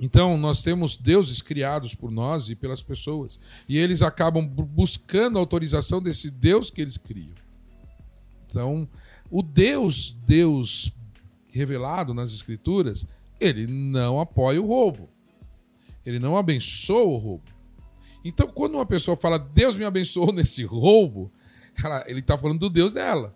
[0.00, 3.38] Então, nós temos deuses criados por nós e pelas pessoas.
[3.68, 7.34] E eles acabam bu- buscando a autorização desse Deus que eles criam.
[8.50, 8.88] Então,
[9.30, 10.92] o Deus, Deus
[11.48, 13.06] revelado nas Escrituras,
[13.40, 15.08] ele não apoia o roubo.
[16.04, 17.44] Ele não abençoa o roubo.
[18.24, 21.30] Então, quando uma pessoa fala, Deus me abençoou nesse roubo,
[21.82, 23.34] ela- ele está falando do Deus dela.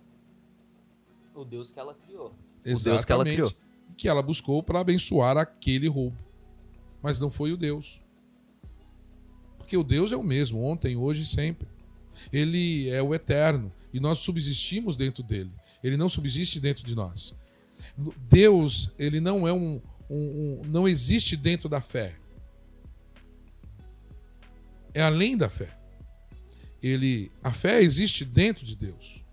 [1.34, 2.34] O Deus que ela criou.
[2.64, 2.84] Exatamente.
[2.84, 3.52] Deus que ela criou.
[3.96, 6.16] Que ela buscou para abençoar aquele roubo.
[7.02, 8.00] Mas não foi o Deus.
[9.58, 11.66] Porque o Deus é o mesmo, ontem, hoje e sempre.
[12.32, 13.72] Ele é o eterno.
[13.94, 15.52] E nós subsistimos dentro dele.
[15.82, 17.34] Ele não subsiste dentro de nós.
[18.28, 19.80] Deus, ele não é um.
[20.10, 22.14] um- um- não existe dentro da fé.
[24.92, 25.74] É além da fé.
[26.82, 29.24] Ele, a fé existe dentro de Deus.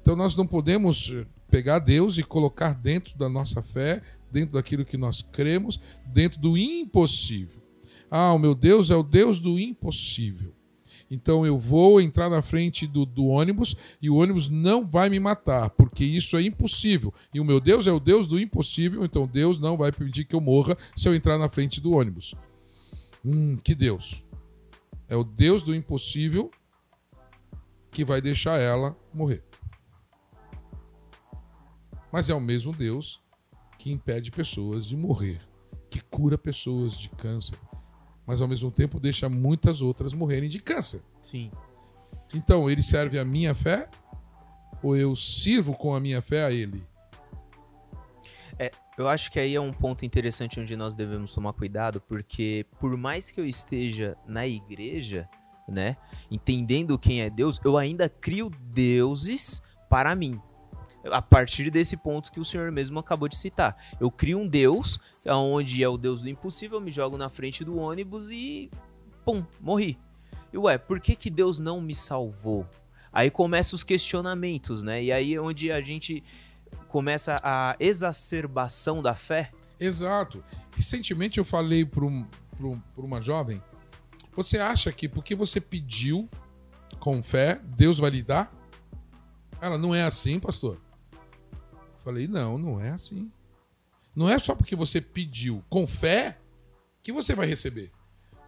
[0.00, 4.84] Então nós não podemos eh, pegar Deus e colocar dentro da nossa fé, dentro daquilo
[4.84, 7.60] que nós cremos, dentro do impossível.
[8.10, 10.54] Ah, o meu Deus é o Deus do impossível.
[11.10, 15.20] Então eu vou entrar na frente do, do ônibus e o ônibus não vai me
[15.20, 17.12] matar, porque isso é impossível.
[17.32, 20.34] E o meu Deus é o Deus do impossível, então Deus não vai permitir que
[20.34, 22.34] eu morra se eu entrar na frente do ônibus.
[23.24, 24.24] Hum, que Deus?
[25.08, 26.50] É o Deus do impossível
[27.90, 29.42] que vai deixar ela morrer.
[32.12, 33.20] Mas é o mesmo Deus
[33.78, 35.40] que impede pessoas de morrer,
[35.88, 37.58] que cura pessoas de câncer,
[38.26, 41.02] mas ao mesmo tempo deixa muitas outras morrerem de câncer.
[41.30, 41.50] Sim.
[42.34, 43.88] Então, ele serve a minha fé
[44.82, 46.82] ou eu sirvo com a minha fé a ele?
[48.96, 52.96] Eu acho que aí é um ponto interessante onde nós devemos tomar cuidado, porque por
[52.96, 55.28] mais que eu esteja na igreja,
[55.68, 55.98] né,
[56.30, 59.60] entendendo quem é Deus, eu ainda crio deuses
[59.90, 60.38] para mim.
[61.12, 63.76] A partir desse ponto que o senhor mesmo acabou de citar.
[64.00, 67.76] Eu crio um Deus, onde é o Deus do impossível, me jogo na frente do
[67.78, 68.70] ônibus e.
[69.24, 69.98] pum, morri.
[70.52, 72.66] E ué, por que, que Deus não me salvou?
[73.12, 75.02] Aí começam os questionamentos, né?
[75.02, 76.22] E aí é onde a gente
[76.88, 79.50] começa a exacerbação da fé.
[79.78, 80.42] Exato.
[80.74, 82.26] Recentemente eu falei para um,
[82.60, 83.62] um- uma jovem:
[84.34, 86.28] você acha que porque você pediu
[86.98, 88.52] com fé, Deus vai lhe dar?
[89.60, 90.78] Ela não é assim, pastor.
[92.06, 93.32] Falei: não, não é assim.
[94.14, 96.38] Não é só porque você pediu com fé
[97.02, 97.90] que você vai receber.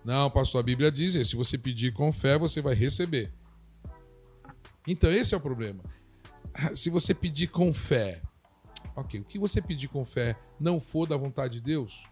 [0.04, 3.32] Não, pastor, a Bíblia diz: se você pedir com fé, você vai receber.
[4.86, 5.82] Então esse é o problema.
[6.76, 8.22] se você pedir com fé,
[8.94, 12.06] ok, o que você pedir com fé não for da vontade de Deus,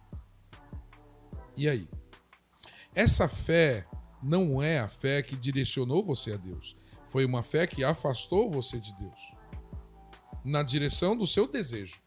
[1.56, 1.88] e aí?
[2.92, 3.86] Essa fé
[4.20, 6.76] não é a fé que direcionou você a Deus.
[7.06, 9.35] Foi uma fé que afastou você de Deus.
[10.46, 12.00] Na direção do seu desejo,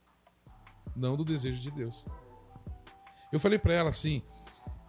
[0.96, 2.06] não do desejo de Deus.
[3.30, 4.22] Eu falei para ela assim: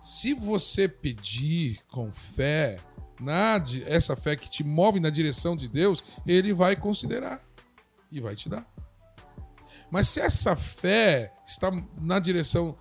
[0.02, 2.80] se você pedir com fé,
[3.20, 7.42] na, essa fé que te move na direção de Deus, ele vai considerar
[8.10, 8.66] e vai te dar.
[9.92, 11.70] Mas se essa fé está
[12.02, 12.74] na direção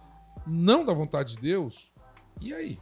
[0.46, 1.92] não da vontade de Deus,
[2.40, 2.78] e aí?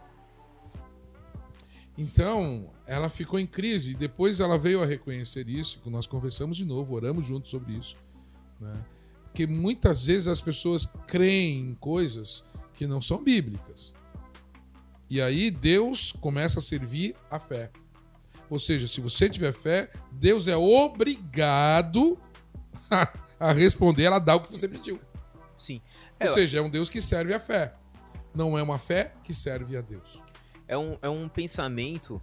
[1.98, 3.90] Então, ela ficou em crise.
[3.90, 7.96] E depois ela veio a reconhecer isso, nós conversamos de novo, oramos juntos sobre isso.
[8.60, 8.84] Né?
[9.24, 13.92] Porque muitas vezes as pessoas creem em coisas que não são bíblicas.
[15.10, 17.72] E aí Deus começa a servir a fé.
[18.48, 22.16] Ou seja, se você tiver fé, Deus é obrigado
[23.40, 25.00] a responder, ela dá o que você pediu.
[25.56, 25.82] Sim.
[26.20, 27.72] Ou seja, é um Deus que serve a fé.
[28.34, 30.27] Não é uma fé que serve a Deus.
[30.68, 32.20] É um, é um pensamento,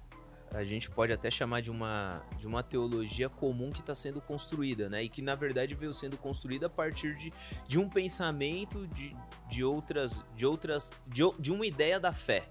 [0.53, 4.87] a gente pode até chamar de uma, de uma teologia comum que está sendo construída,
[4.87, 5.03] né?
[5.03, 7.31] E que na verdade veio sendo construída a partir de,
[7.67, 9.15] de um pensamento de,
[9.49, 10.23] de outras.
[10.35, 10.91] de outras.
[11.07, 12.47] De, de uma ideia da fé.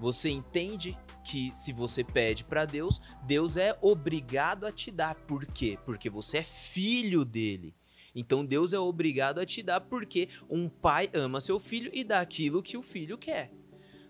[0.00, 5.14] Você entende que se você pede para Deus, Deus é obrigado a te dar.
[5.14, 5.78] Por quê?
[5.84, 7.74] Porque você é filho dele.
[8.14, 12.20] Então Deus é obrigado a te dar porque um pai ama seu filho e dá
[12.20, 13.50] aquilo que o filho quer.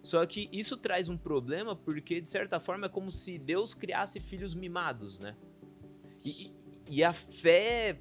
[0.03, 4.19] Só que isso traz um problema porque, de certa forma, é como se Deus criasse
[4.19, 5.37] filhos mimados, né?
[6.25, 6.51] E,
[6.91, 7.99] e a fé.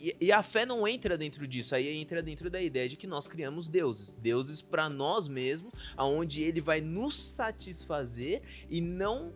[0.00, 3.06] E, e, a fé não entra dentro disso, aí entra dentro da ideia de que
[3.06, 4.12] nós criamos deuses.
[4.12, 9.32] Deuses para nós mesmos, aonde ele vai nos satisfazer e não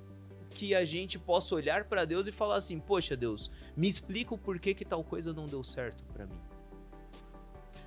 [0.50, 4.38] que a gente possa olhar para Deus e falar assim: Poxa, Deus, me explica o
[4.38, 6.47] porquê que tal coisa não deu certo para mim.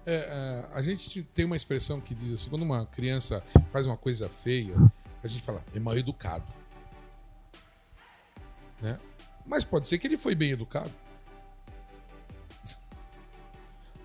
[0.06, 3.98] É, é, a gente tem uma expressão que diz assim: quando uma criança faz uma
[3.98, 4.76] coisa feia,
[5.24, 6.46] a gente fala, é mal educado.
[8.82, 9.00] Né?
[9.46, 10.92] Mas pode ser que ele foi bem educado.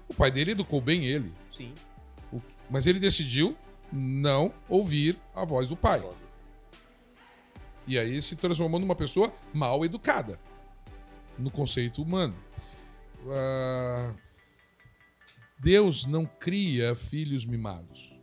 [0.09, 1.35] O pai dele educou bem ele.
[1.55, 1.75] Sim.
[2.71, 3.57] Mas ele decidiu
[3.93, 6.03] não ouvir a voz do pai.
[7.87, 10.39] E aí se transformou numa pessoa mal educada
[11.39, 12.35] no conceito humano.
[13.25, 14.15] Uh,
[15.59, 18.21] Deus não cria filhos mimados,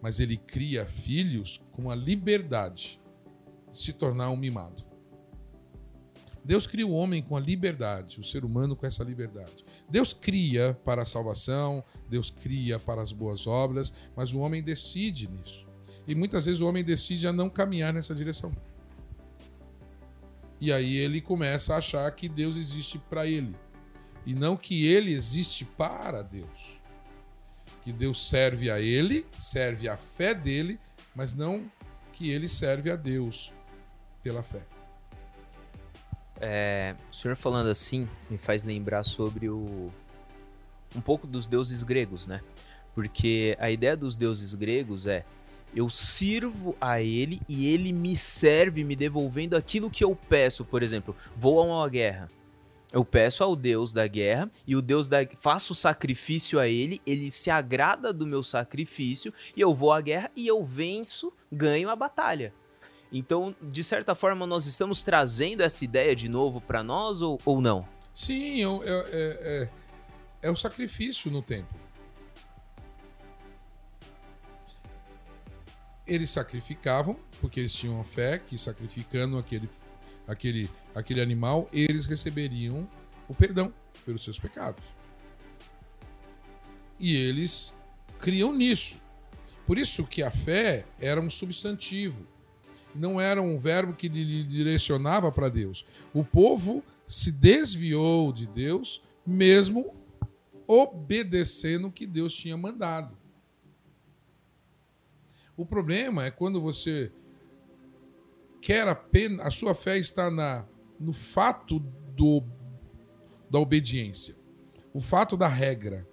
[0.00, 3.00] mas ele cria filhos com a liberdade
[3.70, 4.86] de se tornar um mimado.
[6.44, 9.64] Deus cria o homem com a liberdade, o ser humano com essa liberdade.
[9.90, 15.28] Deus cria para a salvação, Deus cria para as boas obras, mas o homem decide
[15.28, 15.66] nisso.
[16.06, 18.52] E muitas vezes o homem decide a não caminhar nessa direção.
[20.60, 23.54] E aí ele começa a achar que Deus existe para ele
[24.28, 26.78] e não que ele existe para Deus.
[27.82, 30.78] Que Deus serve a ele, serve a fé dele,
[31.14, 31.64] mas não
[32.12, 33.54] que ele serve a Deus
[34.22, 34.60] pela fé.
[36.38, 39.90] É, o senhor falando assim me faz lembrar sobre o
[40.94, 42.42] um pouco dos deuses gregos, né?
[42.94, 45.24] Porque a ideia dos deuses gregos é
[45.74, 50.66] eu sirvo a ele e ele me serve me devolvendo aquilo que eu peço.
[50.66, 52.28] Por exemplo, vou a uma guerra.
[52.92, 57.30] Eu peço ao Deus da guerra e o Deus da faço sacrifício a ele, ele
[57.30, 61.96] se agrada do meu sacrifício e eu vou à guerra e eu venço, ganho a
[61.96, 62.52] batalha.
[63.12, 67.60] Então, de certa forma, nós estamos trazendo essa ideia de novo para nós ou, ou
[67.60, 67.86] não?
[68.12, 69.68] Sim, é, é, é,
[70.42, 71.88] é o sacrifício no templo.
[76.08, 79.68] eles sacrificavam, porque eles tinham a fé que sacrificando aquele,
[80.28, 82.88] aquele, aquele animal, eles receberiam
[83.26, 83.72] o perdão
[84.04, 84.84] pelos seus pecados.
[87.00, 87.74] E eles
[88.18, 89.00] criam nisso.
[89.66, 92.26] Por isso que a fé era um substantivo,
[92.94, 95.84] não era um verbo que lhe direcionava para Deus.
[96.12, 99.94] O povo se desviou de Deus, mesmo
[100.66, 103.16] obedecendo o que Deus tinha mandado.
[105.56, 107.10] O problema é quando você
[108.60, 109.46] quer apenas.
[109.46, 110.66] A sua fé está na,
[110.98, 111.78] no fato
[112.16, 112.42] do,
[113.50, 114.36] da obediência,
[114.92, 116.06] o fato da regra.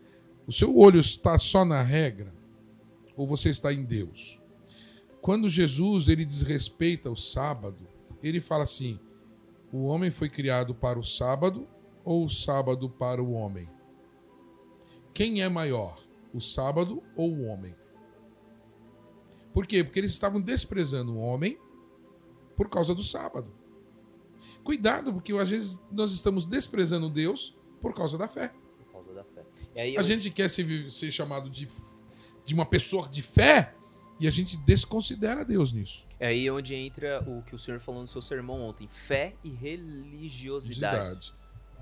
[0.48, 2.32] O seu olho está só na regra
[3.16, 4.40] ou você está em Deus?
[5.22, 7.88] Quando Jesus ele desrespeita o sábado,
[8.22, 9.00] ele fala assim:
[9.72, 11.68] o homem foi criado para o sábado
[12.04, 13.68] ou o sábado para o homem?
[15.14, 16.00] Quem é maior,
[16.34, 17.74] o sábado ou o homem?
[19.54, 19.84] Por quê?
[19.84, 21.58] Porque eles estavam desprezando o homem
[22.56, 23.54] por causa do sábado.
[24.64, 28.52] cuidado, porque às vezes nós estamos desprezando Deus por causa da fé.
[28.78, 29.44] Por causa da fé.
[29.76, 30.04] Aí, a eu...
[30.04, 31.68] gente quer ser, ser chamado de,
[32.44, 33.76] de uma pessoa de fé
[34.20, 36.08] e a gente desconsidera Deus nisso.
[36.20, 39.50] É aí onde entra o que o senhor falou no seu sermão ontem: fé e
[39.50, 41.34] religiosidade.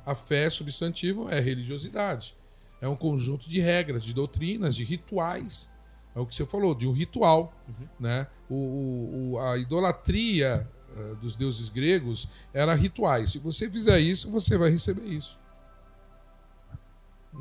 [0.06, 2.36] A fé é substantivo, é religiosidade.
[2.82, 5.72] É um conjunto de regras, de doutrinas, de rituais.
[6.16, 7.54] É o que você falou, de um ritual.
[7.68, 7.88] Uhum.
[8.00, 8.28] Né?
[8.50, 13.32] O, o, a idolatria uh, dos deuses gregos era rituais.
[13.32, 15.40] Se você fizer isso, você vai receber isso.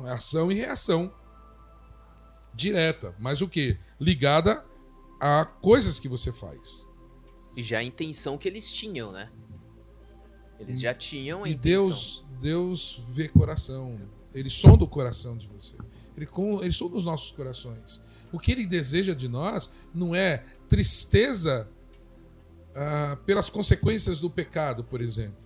[0.05, 1.13] Ação e reação
[2.53, 3.13] direta.
[3.19, 3.77] Mas o que?
[3.99, 4.65] Ligada
[5.19, 6.87] a coisas que você faz.
[7.55, 9.29] E já a intenção que eles tinham, né?
[10.59, 11.85] Eles já tinham a e intenção.
[11.85, 13.99] Deus, Deus vê coração.
[14.33, 15.75] Ele sonda o coração de você.
[16.17, 16.27] Ele,
[16.61, 18.01] ele sonda os nossos corações.
[18.33, 21.69] O que ele deseja de nós não é tristeza
[22.75, 25.37] ah, pelas consequências do pecado, por exemplo.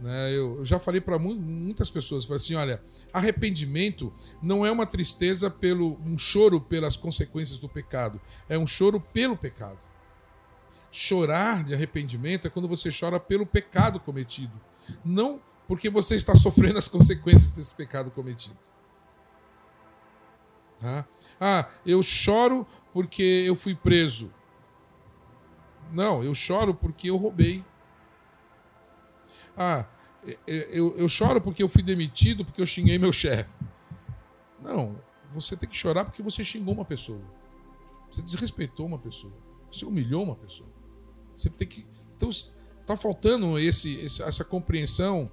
[0.00, 0.30] Né?
[0.30, 4.12] Eu, eu já falei para muitas pessoas, falei assim, olha, arrependimento
[4.42, 9.36] não é uma tristeza pelo um choro pelas consequências do pecado, é um choro pelo
[9.36, 9.78] pecado.
[10.90, 14.58] Chorar de arrependimento é quando você chora pelo pecado cometido,
[15.04, 18.56] não porque você está sofrendo as consequências desse pecado cometido.
[20.80, 21.06] Tá?
[21.40, 24.32] Ah, eu choro porque eu fui preso.
[25.92, 27.64] Não, eu choro porque eu roubei.
[29.56, 29.86] Ah,
[30.46, 33.48] eu, eu choro porque eu fui demitido, porque eu xinguei meu chefe.
[34.62, 35.00] Não,
[35.32, 37.20] você tem que chorar porque você xingou uma pessoa.
[38.10, 39.32] Você desrespeitou uma pessoa.
[39.70, 40.68] Você humilhou uma pessoa.
[41.36, 41.86] Você tem que.
[42.16, 45.30] Então, está faltando esse, essa compreensão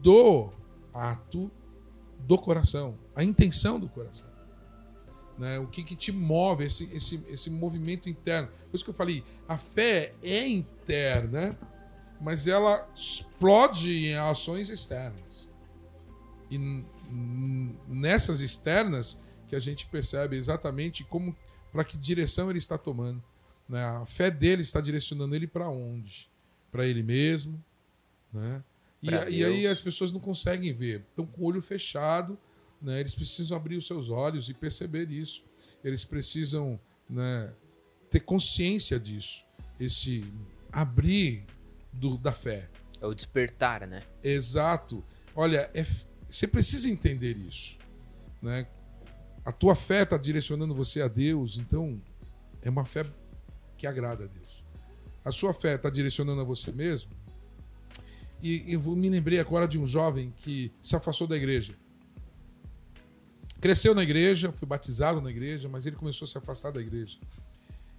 [0.00, 0.50] do
[0.92, 1.50] ato
[2.20, 4.28] do coração, a intenção do coração.
[5.38, 5.58] Né?
[5.58, 8.48] O que, que te move, esse, esse, esse movimento interno.
[8.70, 11.58] Por isso que eu falei, a fé é interna,
[12.20, 15.48] mas ela explode em ações externas.
[16.50, 16.84] E
[17.88, 21.36] nessas externas que a gente percebe exatamente como
[21.72, 23.22] para que direção ele está tomando.
[23.68, 23.82] Né?
[23.82, 26.30] A fé dele está direcionando ele para onde?
[26.70, 27.62] Para ele mesmo,
[28.32, 28.62] né?
[29.02, 32.38] E, e, aí as pessoas não conseguem ver, estão com o olho fechado,
[32.82, 33.00] né?
[33.00, 35.44] eles precisam abrir os seus olhos e perceber isso.
[35.82, 36.78] Eles precisam
[37.08, 37.52] né,
[38.10, 39.44] ter consciência disso,
[39.78, 40.24] esse
[40.70, 41.44] abrir
[41.92, 42.68] do, da fé.
[43.00, 44.02] É o despertar, né?
[44.22, 45.04] Exato.
[45.34, 45.84] Olha, é,
[46.28, 47.78] você precisa entender isso.
[48.40, 48.66] Né?
[49.44, 52.00] A tua fé está direcionando você a Deus, então
[52.60, 53.06] é uma fé
[53.76, 54.64] que agrada a Deus.
[55.24, 57.10] A sua fé está direcionando a você mesmo,
[58.42, 61.74] e eu me lembrei agora de um jovem que se afastou da igreja.
[63.62, 67.16] Cresceu na igreja, foi batizado na igreja, mas ele começou a se afastar da igreja.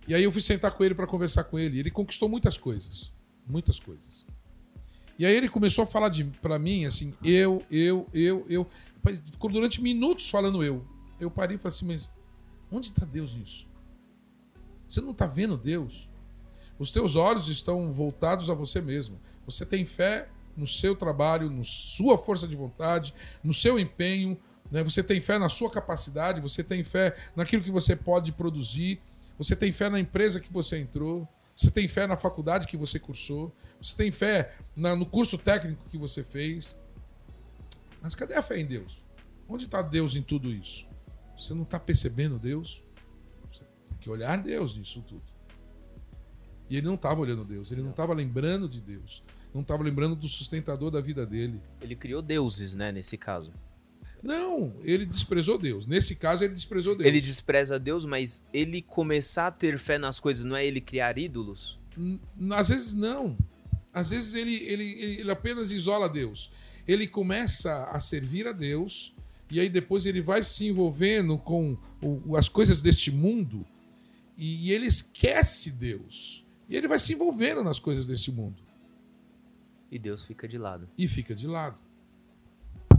[0.05, 1.79] E aí eu fui sentar com ele para conversar com ele.
[1.79, 3.13] Ele conquistou muitas coisas,
[3.47, 4.25] muitas coisas.
[5.17, 6.11] E aí ele começou a falar
[6.41, 8.67] para mim assim, eu, eu, eu, eu.
[9.31, 10.85] Ficou durante minutos falando eu.
[11.17, 12.09] Eu parei e falei assim, mas
[12.69, 13.65] onde está Deus nisso?
[14.85, 16.09] Você não está vendo Deus?
[16.77, 19.17] Os teus olhos estão voltados a você mesmo.
[19.45, 24.37] Você tem fé no seu trabalho, na sua força de vontade, no seu empenho,
[24.73, 24.83] né?
[24.83, 28.99] você tem fé na sua capacidade, você tem fé naquilo que você pode produzir,
[29.37, 32.97] você tem fé na empresa que você entrou, você tem fé na faculdade que você
[32.97, 36.75] cursou, você tem fé na, no curso técnico que você fez.
[38.01, 39.05] Mas cadê a fé em Deus?
[39.47, 40.87] Onde está Deus em tudo isso?
[41.37, 42.83] Você não está percebendo Deus?
[43.51, 45.23] Você tem que olhar Deus nisso tudo.
[46.67, 50.15] E ele não estava olhando Deus, ele não estava lembrando de Deus, não estava lembrando
[50.15, 51.61] do sustentador da vida dele.
[51.79, 53.53] Ele criou deuses, né, nesse caso.
[54.23, 55.85] Não, ele desprezou Deus.
[55.85, 57.05] Nesse caso, ele desprezou Deus.
[57.05, 61.17] Ele despreza Deus, mas ele começar a ter fé nas coisas não é ele criar
[61.17, 61.77] ídolos?
[62.51, 63.37] Às vezes não.
[63.93, 66.49] Às vezes ele, ele, ele apenas isola Deus.
[66.87, 69.13] Ele começa a servir a Deus
[69.51, 73.65] e aí depois ele vai se envolvendo com o, as coisas deste mundo
[74.37, 76.45] e ele esquece Deus.
[76.69, 78.63] E ele vai se envolvendo nas coisas desse mundo.
[79.91, 80.89] E Deus fica de lado.
[80.97, 81.77] E fica de lado.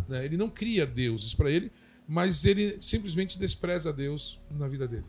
[0.09, 0.25] Né?
[0.25, 1.73] Ele não cria deuses para ele,
[2.07, 5.07] mas ele simplesmente despreza Deus na vida dele.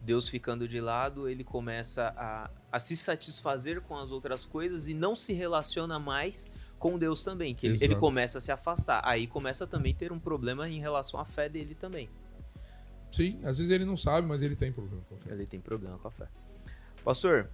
[0.00, 4.94] Deus ficando de lado, ele começa a, a se satisfazer com as outras coisas e
[4.94, 6.46] não se relaciona mais
[6.78, 9.02] com Deus também, que ele, ele, começa a se afastar.
[9.04, 12.08] Aí começa também a ter um problema em relação à fé dele também.
[13.10, 15.32] Sim, às vezes ele não sabe, mas ele tem problema com a fé.
[15.32, 16.28] Ele tem problema com a fé.
[17.04, 17.50] Pastor,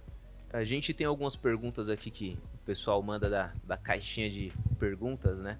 [0.53, 5.39] a gente tem algumas perguntas aqui que o pessoal manda da, da caixinha de perguntas,
[5.39, 5.57] né?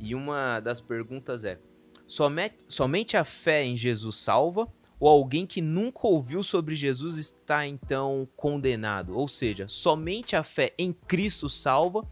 [0.00, 1.58] E uma das perguntas é:
[2.06, 4.66] somente, a fé em Jesus salva
[4.98, 9.16] ou alguém que nunca ouviu sobre Jesus está então condenado?
[9.16, 12.02] Ou seja, somente a fé em Cristo salva?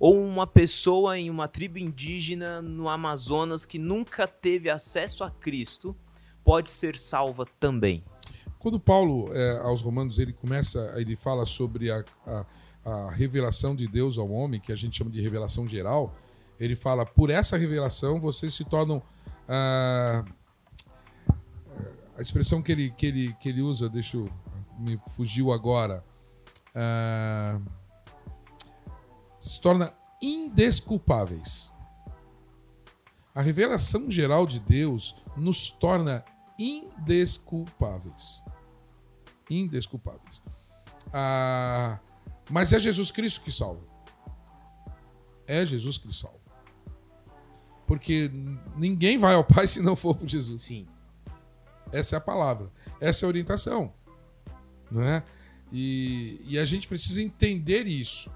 [0.00, 5.96] Ou uma pessoa em uma tribo indígena no Amazonas que nunca teve acesso a Cristo
[6.44, 8.04] pode ser salva também?
[8.58, 12.46] Quando Paulo, é, aos Romanos, ele começa, ele fala sobre a, a,
[12.84, 16.14] a revelação de Deus ao homem, que a gente chama de revelação geral,
[16.58, 19.02] ele fala: por essa revelação vocês se tornam.
[19.48, 20.24] Ah,
[22.16, 24.30] a expressão que ele, que, ele, que ele usa, deixa eu.
[24.78, 26.04] me fugiu agora.
[26.74, 27.60] Ah,
[29.38, 29.92] se torna
[30.22, 31.72] indesculpáveis.
[33.34, 36.24] A revelação geral de Deus nos torna
[36.58, 38.42] indesculpáveis.
[39.50, 40.40] Indesculpáveis.
[41.12, 42.00] Ah,
[42.50, 43.82] mas é Jesus Cristo que salva.
[45.46, 46.43] É Jesus que salva.
[47.86, 48.30] Porque
[48.76, 50.62] ninguém vai ao Pai se não for por Jesus.
[50.62, 50.86] Sim.
[51.92, 52.70] Essa é a palavra.
[53.00, 53.92] Essa é a orientação.
[54.90, 55.22] Não é?
[55.72, 58.30] E, e a gente precisa entender isso.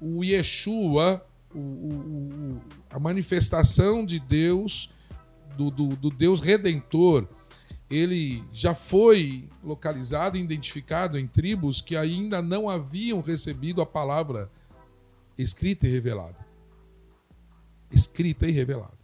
[0.00, 4.90] O Yeshua, o, o, o, a manifestação de Deus,
[5.56, 7.26] do, do, do Deus Redentor,
[7.90, 14.50] ele já foi localizado e identificado em tribos que ainda não haviam recebido a palavra
[15.36, 16.47] escrita e revelada.
[17.98, 18.96] Escrita e revelada.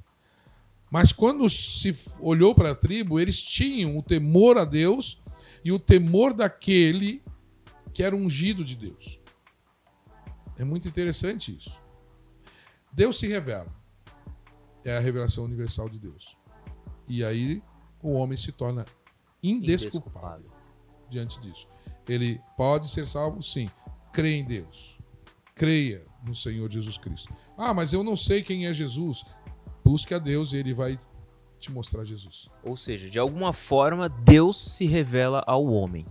[0.91, 5.19] Mas quando se olhou para a tribo, eles tinham o temor a Deus
[5.65, 7.21] e o temor daquele
[7.93, 9.19] que era ungido de Deus.
[10.57, 11.83] É muito interessante isso.
[12.93, 13.75] Deus se revela.
[14.85, 16.37] É a revelação universal de Deus.
[17.09, 17.61] E aí
[18.01, 18.85] o homem se torna
[19.43, 20.51] indesculpável, indesculpável.
[21.11, 21.67] diante disso.
[22.09, 23.69] Ele pode ser salvo, sim.
[24.13, 24.97] Crê em Deus.
[25.55, 27.33] Creia no Senhor Jesus Cristo.
[27.57, 29.25] Ah, mas eu não sei quem é Jesus.
[29.85, 30.99] Busque a Deus e ele vai
[31.59, 32.49] te mostrar Jesus.
[32.63, 36.05] Ou seja, de alguma forma, Deus se revela ao homem.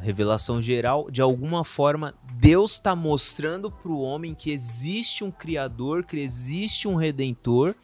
[0.00, 6.04] Revelação geral, de alguma forma, Deus está mostrando para o homem que existe um Criador,
[6.04, 7.74] que existe um Redentor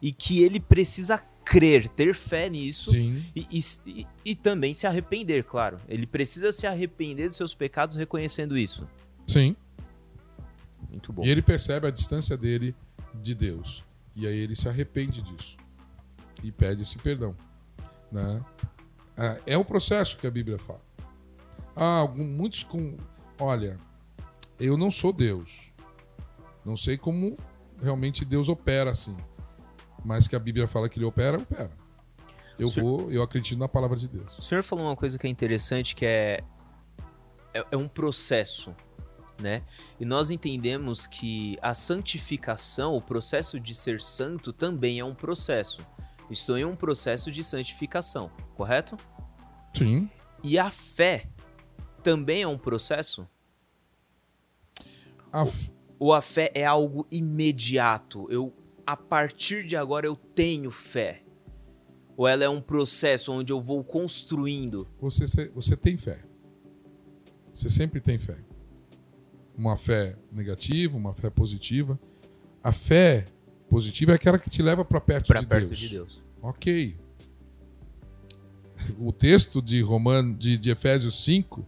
[0.00, 2.90] e que ele precisa crer, ter fé nisso.
[3.34, 5.80] E, e, e, também se arrepender, claro.
[5.88, 8.86] Ele precisa se arrepender dos seus pecados reconhecendo isso.
[9.26, 9.56] Sim.
[10.96, 11.24] Muito bom.
[11.24, 12.74] E ele percebe a distância dele
[13.14, 13.84] de Deus.
[14.14, 15.56] E aí ele se arrepende disso.
[16.42, 17.34] E pede esse perdão.
[18.10, 18.42] Né?
[19.46, 20.80] É o processo que a Bíblia fala.
[21.74, 22.96] Ah, muitos com.
[23.38, 23.76] Olha,
[24.58, 25.72] eu não sou Deus.
[26.64, 27.36] Não sei como
[27.82, 29.16] realmente Deus opera assim
[30.06, 31.70] mas que a Bíblia fala que ele opera, opera.
[32.56, 32.98] Eu senhor...
[33.00, 34.38] vou, eu acredito na palavra de Deus.
[34.38, 36.44] O senhor falou uma coisa que é interessante, que é,
[37.52, 38.72] é, é um processo,
[39.40, 39.62] né?
[40.00, 45.86] E nós entendemos que a santificação, o processo de ser santo, também é um processo.
[46.30, 48.96] Estou em um processo de santificação, correto?
[49.72, 50.10] Sim.
[50.42, 51.28] E a fé
[52.02, 53.28] também é um processo?
[55.32, 55.72] A f...
[55.98, 58.26] Ou a fé é algo imediato?
[58.30, 58.52] Eu
[58.86, 61.22] a partir de agora eu tenho fé?
[62.16, 64.88] Ou ela é um processo onde eu vou construindo?
[65.00, 66.24] Você, você tem fé.
[67.52, 68.38] Você sempre tem fé.
[69.56, 71.98] Uma fé negativa, uma fé positiva.
[72.62, 73.24] A fé
[73.68, 75.78] positiva é aquela que te leva para perto, pra de, perto Deus.
[75.78, 76.22] de Deus.
[76.42, 76.96] Ok.
[78.98, 81.66] O texto de, Roman, de, de Efésios 5,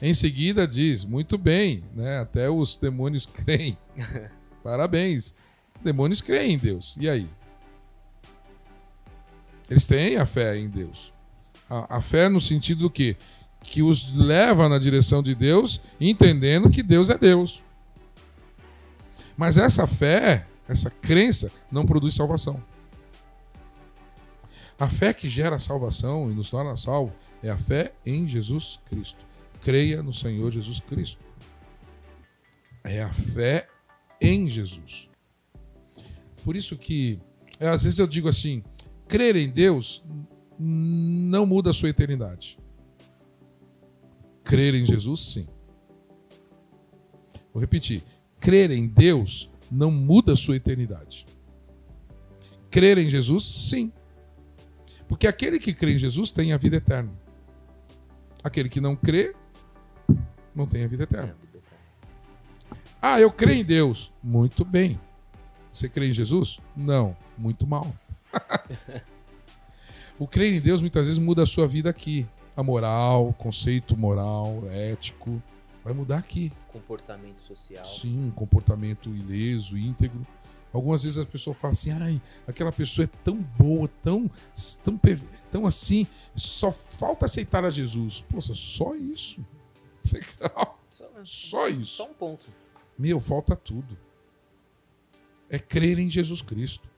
[0.00, 2.18] em seguida diz: muito bem, né?
[2.18, 3.76] até os demônios creem.
[4.62, 5.34] Parabéns.
[5.82, 6.96] Demônios creem em Deus.
[6.98, 7.28] E aí?
[9.68, 11.12] Eles têm a fé em Deus.
[11.68, 13.16] A, a fé no sentido do quê?
[13.62, 17.62] Que os leva na direção de Deus, entendendo que Deus é Deus.
[19.36, 22.62] Mas essa fé, essa crença, não produz salvação.
[24.78, 29.24] A fé que gera salvação e nos torna salvo é a fé em Jesus Cristo.
[29.62, 31.24] Creia no Senhor Jesus Cristo.
[32.84, 33.68] É a fé
[34.20, 35.08] em Jesus.
[36.44, 37.18] Por isso que,
[37.58, 38.62] às vezes eu digo assim,
[39.08, 40.04] crer em Deus
[40.58, 42.58] não muda a sua eternidade.
[44.46, 45.48] Crer em Jesus, sim.
[47.52, 48.00] Vou repetir.
[48.38, 51.26] Crer em Deus não muda a sua eternidade.
[52.70, 53.92] Crer em Jesus, sim.
[55.08, 57.12] Porque aquele que crê em Jesus tem a vida eterna.
[58.44, 59.34] Aquele que não crê,
[60.54, 61.36] não tem a vida eterna.
[63.02, 64.12] Ah, eu creio em Deus.
[64.22, 65.00] Muito bem.
[65.72, 66.60] Você crê em Jesus?
[66.76, 67.92] Não, muito mal.
[70.16, 72.28] o crer em Deus muitas vezes muda a sua vida aqui.
[72.56, 75.42] A moral, conceito moral, ético,
[75.84, 76.50] vai mudar aqui.
[76.68, 77.84] Comportamento social.
[77.84, 80.26] Sim, comportamento ileso, íntegro.
[80.72, 84.30] Algumas vezes a pessoa fala assim, ai, aquela pessoa é tão boa, tão,
[84.82, 85.00] tão,
[85.50, 88.24] tão assim, só falta aceitar a Jesus.
[88.28, 89.44] Poxa, só isso.
[90.12, 90.78] Legal.
[90.90, 91.96] Só, só isso.
[91.96, 92.46] Só um ponto.
[92.98, 93.96] Meu, falta tudo.
[95.48, 96.88] É crer em Jesus Cristo.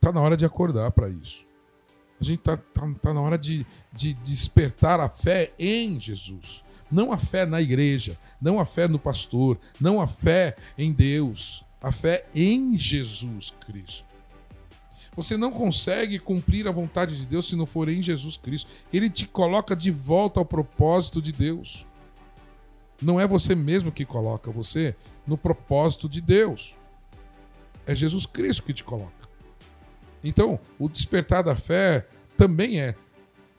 [0.00, 1.46] Tá na hora de acordar para isso.
[2.20, 6.64] A gente tá, tá, tá na hora de, de despertar a fé em Jesus.
[6.90, 11.64] Não a fé na igreja, não a fé no pastor, não a fé em Deus,
[11.80, 14.06] a fé em Jesus Cristo.
[15.16, 18.70] Você não consegue cumprir a vontade de Deus se não for em Jesus Cristo.
[18.92, 21.86] Ele te coloca de volta ao propósito de Deus.
[23.00, 24.94] Não é você mesmo que coloca você
[25.26, 26.74] no propósito de Deus.
[27.86, 29.25] É Jesus Cristo que te coloca.
[30.28, 32.06] Então, o despertar da fé
[32.36, 32.94] também é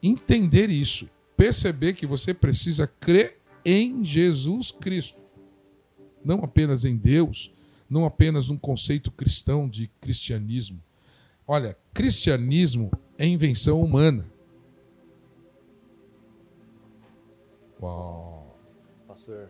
[0.02, 5.22] entender isso perceber que você precisa crer em Jesus Cristo.
[6.26, 7.54] Não apenas em Deus,
[7.88, 10.82] não apenas num conceito cristão de cristianismo.
[11.48, 14.30] Olha, cristianismo é invenção humana.
[17.80, 18.60] Uau.
[19.08, 19.50] Pastor,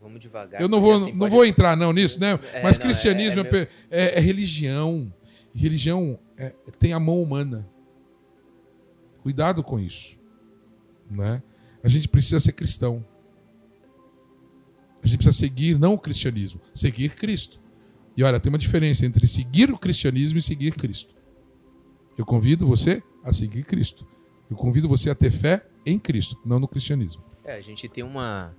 [0.00, 0.60] vamos devagar.
[0.60, 1.34] Eu não vou, assim não pode...
[1.34, 2.40] vou entrar não nisso, né?
[2.52, 5.12] É, Mas não, cristianismo é, é, é, é, religião.
[5.54, 7.68] Religião é, tem a mão humana.
[9.22, 10.18] Cuidado com isso.
[11.10, 11.42] Né?
[11.82, 13.04] A gente precisa ser cristão.
[15.02, 17.60] A gente precisa seguir não o cristianismo, seguir Cristo.
[18.16, 21.14] E olha, tem uma diferença entre seguir o cristianismo e seguir Cristo.
[22.18, 24.06] Eu convido você a seguir Cristo.
[24.50, 27.22] Eu convido você a ter fé em Cristo, não no cristianismo.
[27.44, 28.54] É, a gente tem uma.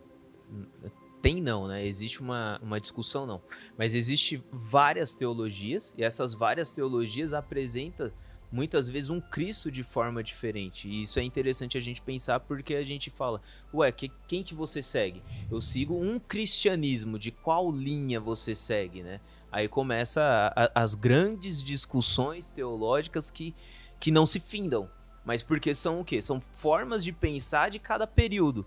[1.22, 1.86] Tem não, né?
[1.86, 3.42] Existe uma, uma discussão, não.
[3.78, 8.12] Mas existe várias teologias, e essas várias teologias apresentam
[8.52, 10.90] muitas vezes um Cristo de forma diferente.
[10.90, 13.42] E isso é interessante a gente pensar porque a gente fala,
[13.74, 15.24] ué, que, quem que você segue?
[15.50, 19.22] Eu sigo um cristianismo, de qual linha você segue, né?
[19.52, 23.56] Aí começa a, a, as grandes discussões teológicas que,
[24.00, 24.90] que não se findam.
[25.24, 26.22] Mas porque são o quê?
[26.22, 28.66] São formas de pensar de cada período.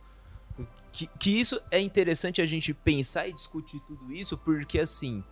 [0.94, 5.24] Que, que isso é interessante a gente pensar e discutir tudo isso, porque assim,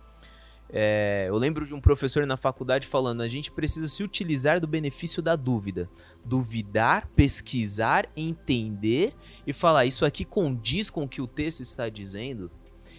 [0.69, 4.67] é, eu lembro de um professor na faculdade falando: a gente precisa se utilizar do
[4.67, 5.89] benefício da dúvida.
[6.25, 9.13] Duvidar, pesquisar, entender
[9.47, 12.51] e falar: isso aqui condiz com o que o texto está dizendo.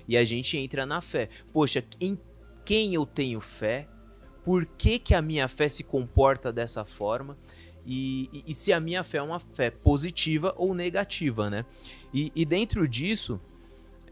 [0.08, 1.28] E a gente entra na fé.
[1.52, 2.18] Poxa, em
[2.64, 3.86] quem eu tenho fé?
[4.42, 7.36] Por que, que a minha fé se comporta dessa forma?
[7.84, 11.66] E, e, e se a minha fé é uma fé positiva ou negativa, né?
[12.14, 13.40] E, e dentro disso,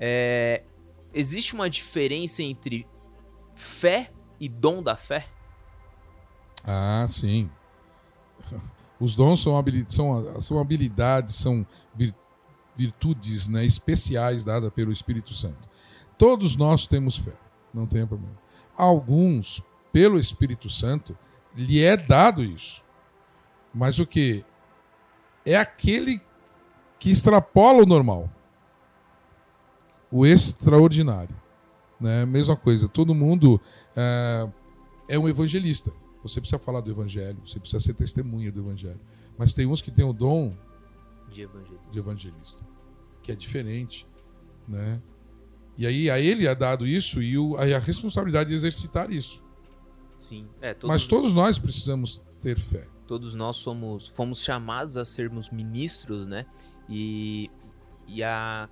[0.01, 0.65] é,
[1.15, 2.85] existe uma diferença entre
[3.55, 5.29] fé e dom da fé?
[6.65, 7.49] Ah, sim.
[8.99, 11.65] Os dons são, habilidades, são, são habilidades, são
[12.77, 15.69] virtudes né, especiais dadas pelo Espírito Santo.
[16.19, 17.35] Todos nós temos fé,
[17.73, 18.37] não tem problema.
[18.77, 21.17] Alguns, pelo Espírito Santo,
[21.55, 22.85] lhe é dado isso.
[23.73, 24.45] Mas o que?
[25.45, 26.21] É aquele
[27.03, 28.31] que extrapola o normal,
[30.09, 31.35] o extraordinário.
[32.01, 32.25] Né?
[32.25, 33.61] Mesma coisa, todo mundo
[33.97, 34.49] é,
[35.09, 35.93] é um evangelista.
[36.23, 39.01] Você precisa falar do evangelho, você precisa ser testemunha do evangelho.
[39.37, 40.57] Mas tem uns que têm o dom
[41.29, 42.65] de evangelista, de evangelista
[43.21, 44.07] que é diferente,
[44.69, 45.03] né?
[45.77, 49.43] E aí a ele é dado isso e o, a responsabilidade de exercitar isso.
[50.29, 50.47] Sim.
[50.61, 52.87] É, todos, Mas todos nós precisamos ter fé.
[53.09, 56.47] Todos nós somos, fomos chamados a sermos ministros, né?
[56.93, 57.51] E,
[58.07, 58.69] e a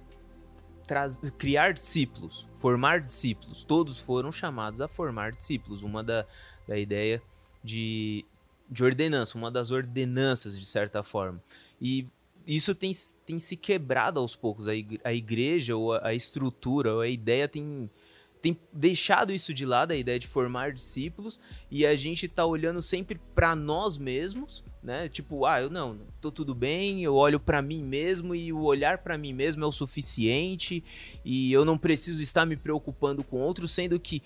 [1.38, 3.64] criar discípulos, formar discípulos.
[3.64, 5.82] Todos foram chamados a formar discípulos.
[5.82, 6.26] Uma da,
[6.66, 7.22] da ideia
[7.62, 8.24] de,
[8.68, 11.42] de ordenança, uma das ordenanças, de certa forma.
[11.80, 12.06] E
[12.46, 12.92] isso tem,
[13.24, 14.66] tem se quebrado aos poucos.
[14.66, 14.74] A,
[15.12, 17.88] igreja, ou a, a estrutura, ou a ideia tem
[18.40, 21.38] tem deixado isso de lado, a ideia de formar discípulos,
[21.70, 25.08] e a gente tá olhando sempre para nós mesmos, né?
[25.08, 28.98] Tipo, ah, eu não, tô tudo bem, eu olho para mim mesmo e o olhar
[28.98, 30.82] para mim mesmo é o suficiente
[31.24, 34.22] e eu não preciso estar me preocupando com outros, sendo que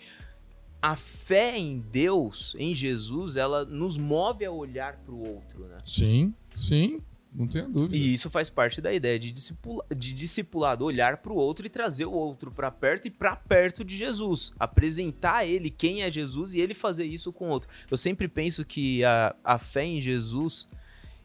[0.81, 5.79] a fé em Deus, em Jesus, ela nos move a olhar para o outro, né?
[5.85, 7.01] Sim, sim.
[7.35, 7.97] Não tenha dúvida.
[7.97, 11.69] E isso faz parte da ideia de, discipula, de discipulado, olhar para o outro e
[11.69, 14.53] trazer o outro para perto e para perto de Jesus.
[14.59, 17.69] Apresentar a ele quem é Jesus e ele fazer isso com o outro.
[17.91, 20.69] Eu sempre penso que a, a fé em Jesus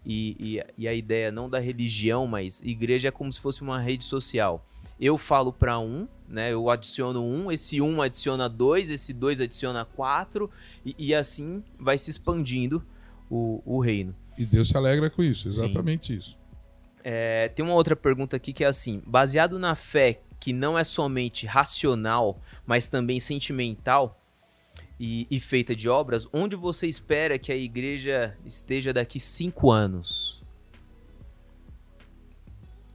[0.03, 3.80] e, e, e a ideia não da religião, mas igreja é como se fosse uma
[3.80, 4.66] rede social.
[4.99, 6.51] Eu falo para um, né?
[6.51, 10.49] Eu adiciono um, esse um adiciona dois, esse dois adiciona quatro,
[10.84, 12.84] e, e assim vai se expandindo
[13.30, 14.16] o, o reino.
[14.40, 16.18] E Deus se alegra com isso, exatamente Sim.
[16.18, 16.38] isso.
[17.04, 20.84] É, tem uma outra pergunta aqui que é assim: baseado na fé que não é
[20.86, 24.18] somente racional, mas também sentimental,
[25.00, 30.42] e, e feita de obras, onde você espera que a igreja esteja daqui cinco anos?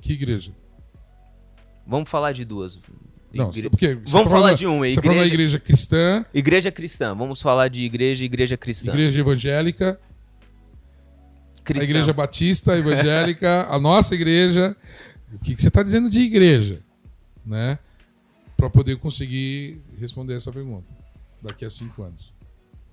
[0.01, 0.53] Que igreja?
[1.87, 2.79] Vamos falar de duas.
[3.33, 4.89] Não, Igre- porque Vamos tá falar de uma.
[4.89, 7.15] Você tá falando da Igreja, igreja cristã, igreja cristã.
[7.15, 8.93] Vamos falar de igreja, igreja cristã.
[8.93, 10.01] igreja evangélica,
[11.73, 14.77] a igreja batista evangélica, a nossa igreja.
[15.33, 16.81] O que, que você está dizendo de igreja?
[17.45, 17.79] Né?
[18.57, 20.87] Para poder conseguir responder essa pergunta
[21.43, 22.35] daqui a cinco anos.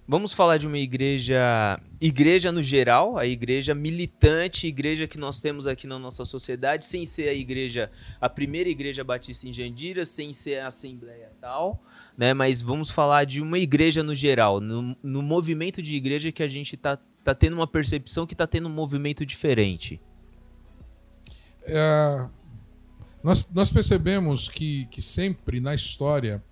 [0.07, 5.67] Vamos falar de uma igreja, igreja no geral, a igreja militante, igreja que nós temos
[5.67, 10.33] aqui na nossa sociedade, sem ser a igreja, a primeira igreja batista em Jandira, sem
[10.33, 11.81] ser a assembleia tal,
[12.17, 12.33] né?
[12.33, 16.47] Mas vamos falar de uma igreja no geral, no, no movimento de igreja que a
[16.47, 19.99] gente tá, tá tendo uma percepção que tá tendo um movimento diferente.
[21.63, 22.27] É,
[23.23, 26.43] nós, nós percebemos que, que sempre na história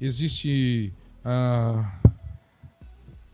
[0.00, 0.92] existe
[1.24, 1.98] ah,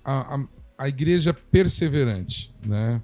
[0.05, 0.45] a, a,
[0.79, 3.03] a igreja perseverante, né?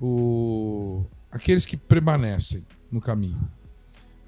[0.00, 3.40] O, aqueles que permanecem no caminho.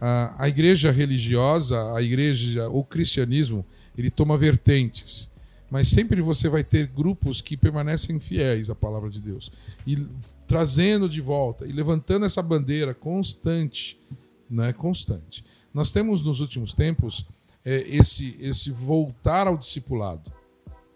[0.00, 3.64] A, a igreja religiosa, a igreja, o cristianismo,
[3.96, 5.28] ele toma vertentes,
[5.70, 9.50] mas sempre você vai ter grupos que permanecem fiéis à palavra de Deus
[9.86, 10.06] e
[10.46, 14.00] trazendo de volta e levantando essa bandeira constante,
[14.48, 14.72] né?
[14.72, 15.44] Constante.
[15.74, 17.26] Nós temos nos últimos tempos
[17.64, 20.32] é, esse esse voltar ao discipulado,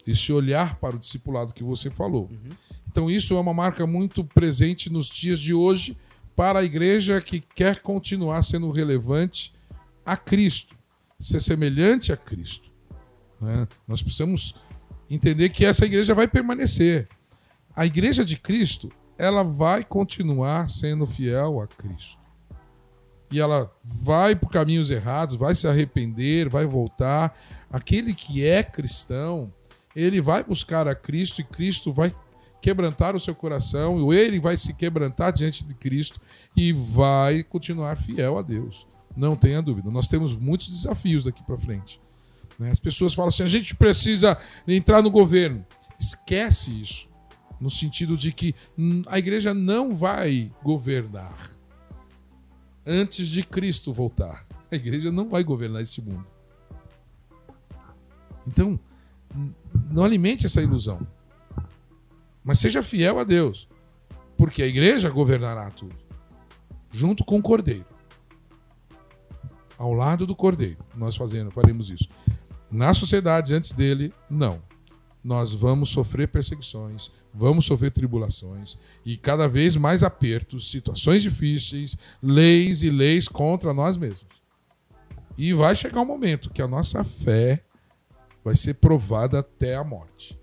[0.06, 2.30] esse olhar para o discipulado que você falou.
[2.88, 5.96] Então isso é uma marca muito presente nos dias de hoje
[6.34, 9.52] para a igreja que quer continuar sendo relevante
[10.04, 10.76] a Cristo,
[11.18, 12.70] ser semelhante a Cristo.
[13.40, 13.68] né?
[13.86, 14.54] Nós precisamos
[15.08, 17.08] entender que essa igreja vai permanecer.
[17.74, 22.20] A igreja de Cristo, ela vai continuar sendo fiel a Cristo.
[23.30, 27.34] E ela vai por caminhos errados, vai se arrepender, vai voltar.
[27.70, 29.52] Aquele que é cristão,
[29.96, 32.14] ele vai buscar a Cristo e Cristo vai
[32.62, 36.20] quebrantar o seu coração, ele vai se quebrantar diante de Cristo
[36.56, 38.86] e vai continuar fiel a Deus.
[39.16, 39.90] Não tenha dúvida.
[39.90, 42.00] Nós temos muitos desafios daqui para frente.
[42.58, 42.70] né?
[42.70, 45.66] As pessoas falam assim: a gente precisa entrar no governo.
[45.98, 47.08] Esquece isso.
[47.60, 48.54] No sentido de que
[49.06, 51.36] a igreja não vai governar
[52.86, 54.46] antes de Cristo voltar.
[54.70, 56.24] A igreja não vai governar esse mundo.
[58.46, 58.78] Então,
[59.90, 61.06] não alimente essa ilusão.
[62.44, 63.68] Mas seja fiel a Deus.
[64.36, 65.96] Porque a igreja governará tudo.
[66.90, 67.86] Junto com o cordeiro.
[69.78, 70.78] Ao lado do cordeiro.
[70.96, 72.08] Nós fazendo, faremos isso.
[72.70, 74.60] Na sociedade antes dele, não.
[75.22, 82.82] Nós vamos sofrer perseguições, vamos sofrer tribulações e cada vez mais apertos, situações difíceis, leis
[82.82, 84.42] e leis contra nós mesmos.
[85.38, 87.62] E vai chegar um momento que a nossa fé
[88.44, 90.38] vai ser provada até a morte.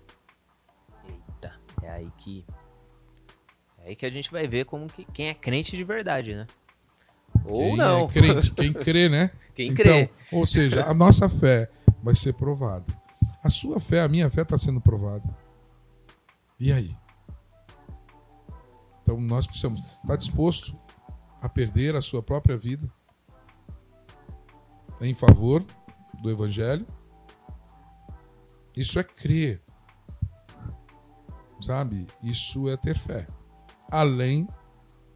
[1.90, 2.44] É aí que
[3.78, 6.46] é aí que a gente vai ver como que quem é crente de verdade, né?
[7.44, 8.04] Ou quem não.
[8.04, 9.30] é crente, quem crê, né?
[9.54, 10.02] Quem crê.
[10.02, 11.70] Então, ou seja, a nossa fé
[12.02, 12.86] vai ser provada.
[13.42, 15.36] A sua fé, a minha fé está sendo provada.
[16.58, 16.96] E aí?
[19.02, 20.74] Então nós precisamos estar disposto
[21.42, 22.86] a perder a sua própria vida
[25.00, 25.62] em favor
[26.22, 26.86] do Evangelho.
[28.74, 29.60] Isso é crer.
[31.60, 32.06] Sabe?
[32.22, 33.26] Isso é ter fé.
[33.90, 34.46] Além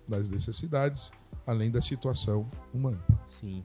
[0.07, 1.13] das necessidades,
[1.47, 3.03] além da situação humana.
[3.41, 3.65] Sim.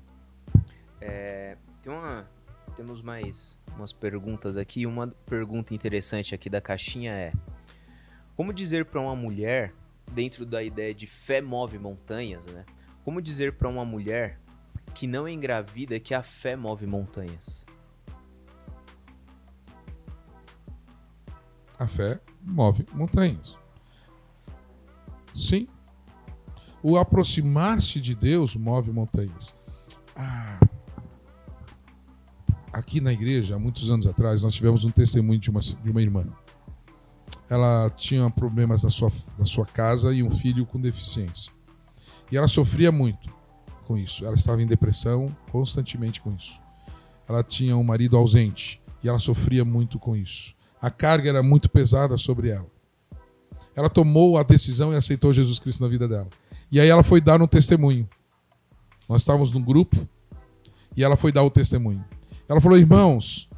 [1.01, 2.27] É, tem uma,
[2.75, 4.85] temos mais umas perguntas aqui.
[4.85, 7.33] Uma pergunta interessante aqui da caixinha é:
[8.35, 9.73] Como dizer para uma mulher,
[10.11, 12.65] dentro da ideia de fé move montanhas, né?
[13.03, 14.39] Como dizer para uma mulher
[14.93, 17.65] que não é engravida que a fé move montanhas?
[21.77, 22.19] A fé
[22.49, 23.57] move montanhas.
[25.33, 25.65] Sim.
[26.81, 29.55] O aproximar-se de Deus move montanhas.
[30.15, 30.59] Ah.
[32.71, 36.01] Aqui na igreja, há muitos anos atrás, nós tivemos um testemunho de uma, de uma
[36.01, 36.25] irmã.
[37.49, 41.51] Ela tinha problemas na sua, na sua casa e um filho com deficiência.
[42.31, 43.33] E ela sofria muito
[43.87, 44.23] com isso.
[44.23, 46.61] Ela estava em depressão constantemente com isso.
[47.27, 50.55] Ela tinha um marido ausente e ela sofria muito com isso.
[50.81, 52.67] A carga era muito pesada sobre ela.
[53.75, 56.27] Ela tomou a decisão e aceitou Jesus Cristo na vida dela.
[56.71, 58.07] E aí ela foi dar um testemunho.
[59.07, 59.97] Nós estávamos num grupo
[60.95, 62.03] e ela foi dar o testemunho.
[62.47, 63.49] Ela falou: "Irmãos,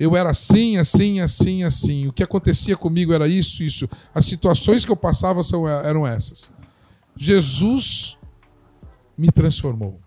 [0.00, 2.06] eu era assim, assim, assim, assim.
[2.06, 3.86] O que acontecia comigo era isso, isso.
[4.14, 6.50] As situações que eu passava são, eram essas.
[7.14, 8.18] Jesus
[9.16, 10.00] me transformou.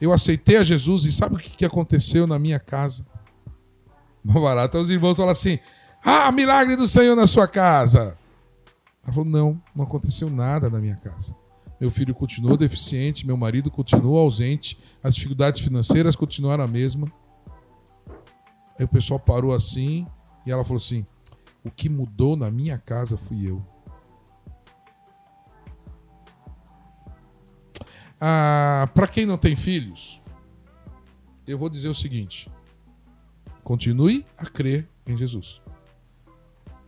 [0.00, 3.06] Eu aceitei a Jesus e sabe o que aconteceu na minha casa?
[4.26, 5.58] Aí os irmãos falam assim:
[6.04, 8.16] Ah, milagre do Senhor na sua casa.
[9.02, 11.34] Ela falou: Não, não aconteceu nada na minha casa.
[11.80, 17.10] Meu filho continuou deficiente, meu marido continuou ausente, as dificuldades financeiras continuaram a mesma.
[18.78, 20.06] Aí o pessoal parou assim
[20.46, 21.04] e ela falou assim:
[21.64, 23.62] O que mudou na minha casa fui eu.
[28.20, 30.22] Ah, Para quem não tem filhos,
[31.46, 32.50] eu vou dizer o seguinte:
[33.62, 35.63] continue a crer em Jesus.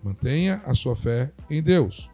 [0.06, 2.08] Mantenha a sua fé em Deus.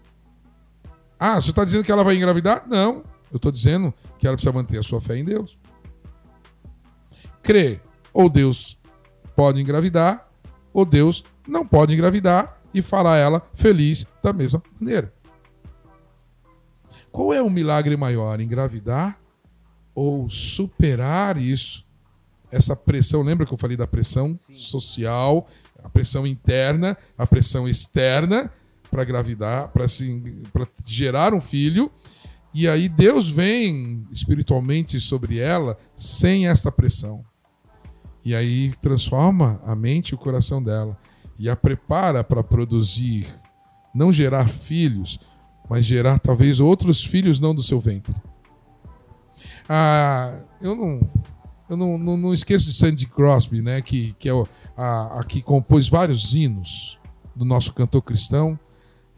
[1.21, 2.67] Ah, você está dizendo que ela vai engravidar?
[2.67, 3.05] Não.
[3.31, 5.59] Eu estou dizendo que ela precisa manter a sua fé em Deus.
[7.43, 8.79] Crê, ou Deus
[9.37, 10.27] pode engravidar,
[10.73, 15.13] ou Deus não pode engravidar e fará ela feliz da mesma maneira.
[17.11, 18.41] Qual é o milagre maior?
[18.41, 19.21] Engravidar
[19.95, 21.85] ou superar isso?
[22.51, 24.57] Essa pressão, lembra que eu falei da pressão Sim.
[24.57, 25.47] social,
[25.83, 28.51] a pressão interna, a pressão externa
[28.91, 29.87] para engravidar, para
[30.85, 31.91] gerar um filho.
[32.55, 37.25] E aí Deus vem espiritualmente sobre ela sem essa pressão.
[38.25, 40.97] E aí transforma a mente e o coração dela
[41.39, 43.27] e a prepara para produzir,
[43.95, 45.19] não gerar filhos,
[45.69, 48.15] mas gerar talvez outros filhos não do seu ventre.
[49.69, 51.01] Ah, eu não,
[51.73, 54.33] eu não, não, não esqueço de Sandy Crosby, né, que, que é
[54.77, 56.99] a, a, que compôs vários hinos
[57.35, 58.59] do nosso cantor cristão.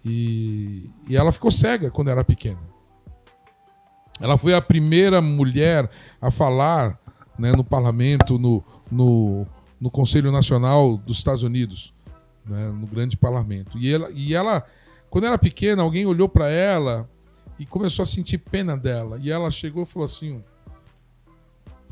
[0.04, 2.60] E, e ela ficou cega quando era pequena.
[4.20, 5.90] Ela foi a primeira mulher
[6.20, 6.96] a falar
[7.36, 9.44] né, no parlamento, no, no,
[9.80, 11.92] no Conselho Nacional dos Estados Unidos,
[12.46, 13.76] né, no grande parlamento.
[13.78, 14.64] E ela, e ela
[15.10, 17.10] quando era pequena, alguém olhou para ela
[17.58, 19.18] e começou a sentir pena dela.
[19.20, 20.44] E ela chegou e falou assim: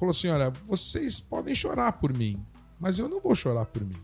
[0.03, 2.45] falou assim, olha, vocês podem chorar por mim,
[2.79, 3.97] mas eu não vou chorar por mim.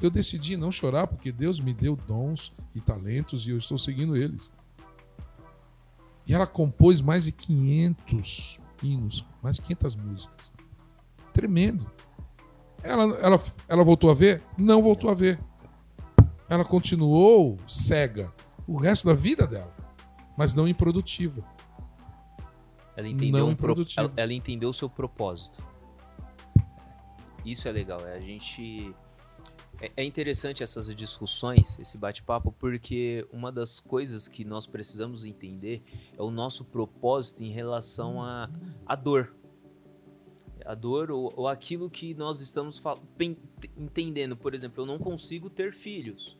[0.00, 4.16] Eu decidi não chorar porque Deus me deu dons e talentos e eu estou seguindo
[4.16, 4.52] eles.
[6.26, 10.52] E ela compôs mais de 500 hinos, mais de 500 músicas.
[11.32, 11.90] Tremendo.
[12.82, 14.42] Ela, ela, ela voltou a ver?
[14.58, 15.38] Não voltou a ver
[16.48, 18.32] ela continuou cega
[18.66, 19.72] o resto da vida dela,
[20.38, 21.42] mas não improdutiva.
[22.96, 23.74] Ela entendeu, um pro...
[23.96, 25.62] ela, ela entendeu o seu propósito.
[27.44, 28.00] Isso é legal.
[28.06, 28.94] É a gente
[29.80, 35.82] é, é interessante essas discussões, esse bate-papo, porque uma das coisas que nós precisamos entender
[36.16, 38.50] é o nosso propósito em relação à
[38.86, 39.34] a, a dor.
[40.64, 42.82] A dor ou, ou aquilo que nós estamos
[43.76, 44.36] entendendo.
[44.36, 46.36] Por exemplo, eu não consigo ter filhos.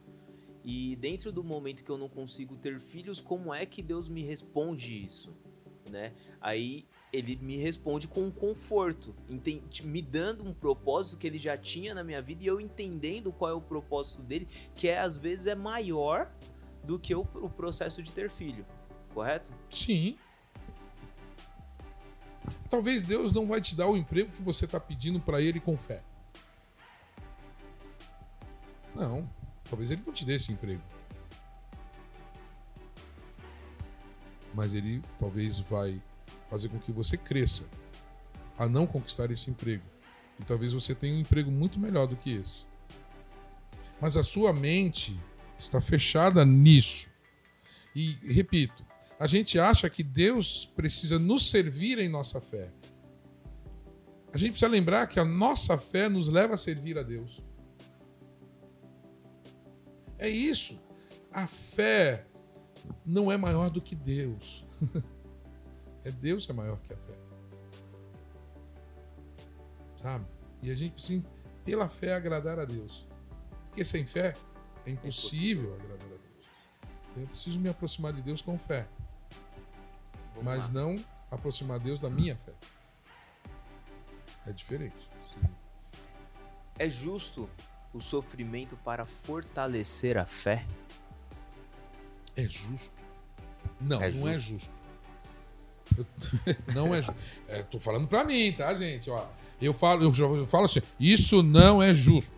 [0.64, 4.24] E dentro do momento que eu não consigo ter filhos, como é que Deus me
[4.24, 5.32] responde isso?
[5.90, 6.12] Né?
[6.40, 9.14] Aí ele me responde com conforto,
[9.84, 13.50] me dando um propósito que ele já tinha na minha vida e eu entendendo qual
[13.50, 16.30] é o propósito dele, que é às vezes é maior
[16.84, 18.66] do que o, o processo de ter filho.
[19.14, 19.50] Correto?
[19.70, 20.18] Sim.
[22.68, 25.76] Talvez Deus não vai te dar o emprego que você está pedindo para ele com
[25.76, 26.02] fé.
[28.94, 29.28] Não.
[29.68, 30.82] Talvez ele não te dê esse emprego.
[34.56, 36.02] Mas ele talvez vai
[36.48, 37.68] fazer com que você cresça
[38.56, 39.84] a não conquistar esse emprego.
[40.40, 42.64] E talvez você tenha um emprego muito melhor do que esse.
[44.00, 45.20] Mas a sua mente
[45.58, 47.10] está fechada nisso.
[47.94, 48.82] E repito,
[49.20, 52.72] a gente acha que Deus precisa nos servir em nossa fé.
[54.32, 57.42] A gente precisa lembrar que a nossa fé nos leva a servir a Deus.
[60.18, 60.80] É isso.
[61.30, 62.26] A fé
[63.04, 64.64] não é maior do que Deus.
[66.04, 67.14] é Deus que é maior que a fé.
[69.96, 70.26] Sabe?
[70.62, 71.24] E a gente precisa,
[71.64, 73.06] pela fé, agradar a Deus.
[73.68, 74.34] Porque sem fé
[74.84, 76.46] é impossível, agradar a Deus.
[77.10, 78.86] Então eu preciso me aproximar de Deus com fé.
[80.30, 80.74] Vamos mas lá.
[80.74, 82.52] não aproximar Deus da minha fé.
[84.46, 85.08] É diferente.
[85.22, 85.48] Sim.
[86.78, 87.48] É justo
[87.92, 90.64] o sofrimento para fortalecer a fé?
[92.36, 92.94] É justo?
[93.80, 94.72] Não, é não é justo.
[95.92, 96.40] é justo.
[96.74, 97.16] não é justo.
[97.48, 99.10] É, tô falando para mim, tá, gente?
[99.10, 99.26] Ó,
[99.60, 102.36] eu falo, eu, eu falo assim, isso não é justo.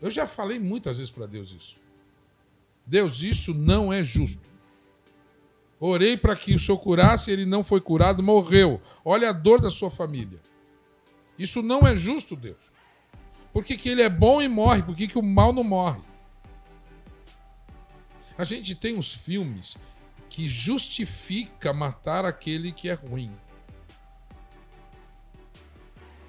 [0.00, 1.76] Eu já falei muitas vezes para Deus isso.
[2.86, 4.42] Deus, isso não é justo.
[5.80, 8.80] Orei para que o Senhor curasse, ele não foi curado, morreu.
[9.04, 10.40] Olha a dor da sua família.
[11.38, 12.72] Isso não é justo, Deus.
[13.52, 14.82] Por que, que ele é bom e morre?
[14.82, 16.00] Por que, que o mal não morre?
[18.36, 19.76] A gente tem uns filmes
[20.28, 23.30] que justifica matar aquele que é ruim.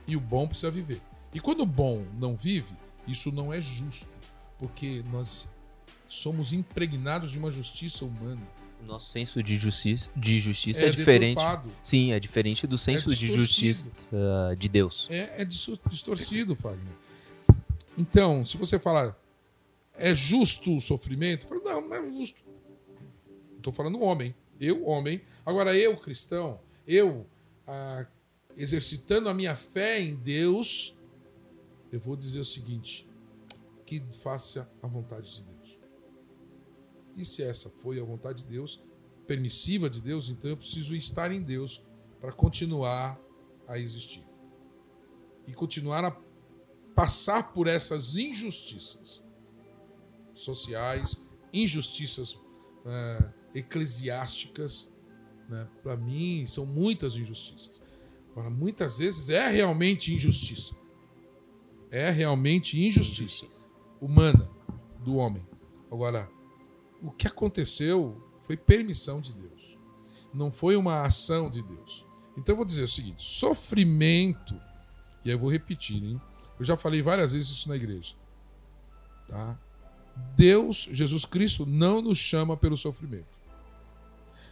[0.08, 1.02] E o bom precisa viver.
[1.34, 2.74] E quando o bom não vive,
[3.08, 4.08] isso não é justo,
[4.60, 5.50] porque nós
[6.08, 8.42] somos impregnados de uma justiça humana.
[8.84, 11.38] O nosso senso de justiça, de justiça é, é diferente.
[11.38, 11.72] Deturpado.
[11.84, 15.08] Sim, é diferente do senso é de justiça uh, de Deus.
[15.10, 16.94] É, é distorcido, Fagner.
[17.98, 19.16] Então, se você falar,
[19.98, 21.46] é justo o sofrimento?
[21.46, 22.44] Eu falo, não, não é justo.
[23.58, 24.36] Estou falando homem.
[24.60, 25.22] Eu, homem.
[25.46, 27.26] Agora, eu, cristão, eu,
[27.68, 28.06] ah,
[28.56, 30.96] exercitando a minha fé em Deus,
[31.92, 33.08] eu vou dizer o seguinte:
[33.86, 35.80] que faça a vontade de Deus.
[37.18, 38.82] E se essa foi a vontade de Deus,
[39.26, 41.82] permissiva de Deus, então eu preciso estar em Deus
[42.20, 43.20] para continuar
[43.68, 44.24] a existir.
[45.48, 46.18] E continuar a
[46.94, 49.25] passar por essas injustiças
[50.36, 51.20] sociais,
[51.54, 52.38] injustiças
[52.86, 54.90] é, eclesiásticas.
[55.50, 55.68] Né?
[55.82, 57.82] Para mim, são muitas injustiças.
[58.32, 60.76] Agora, muitas vezes é realmente injustiça.
[61.90, 63.48] É realmente injustiça
[64.02, 64.50] humana
[65.00, 65.46] do homem.
[65.90, 66.30] Agora,
[67.02, 69.78] o que aconteceu foi permissão de Deus.
[70.34, 72.06] Não foi uma ação de Deus.
[72.38, 74.56] Então eu vou dizer o seguinte: sofrimento,
[75.24, 76.22] e aí eu vou repetir, hein?
[76.60, 78.16] Eu já falei várias vezes isso na igreja.
[79.28, 79.58] Tá?
[80.36, 83.36] Deus, Jesus Cristo, não nos chama pelo sofrimento.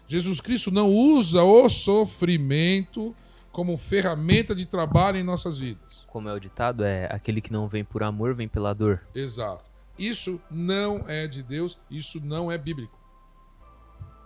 [0.07, 3.15] Jesus Cristo não usa o sofrimento
[3.51, 6.03] como ferramenta de trabalho em nossas vidas.
[6.07, 9.01] Como é o ditado, é aquele que não vem por amor, vem pela dor.
[9.13, 9.71] Exato.
[9.97, 12.97] Isso não é de Deus, isso não é bíblico.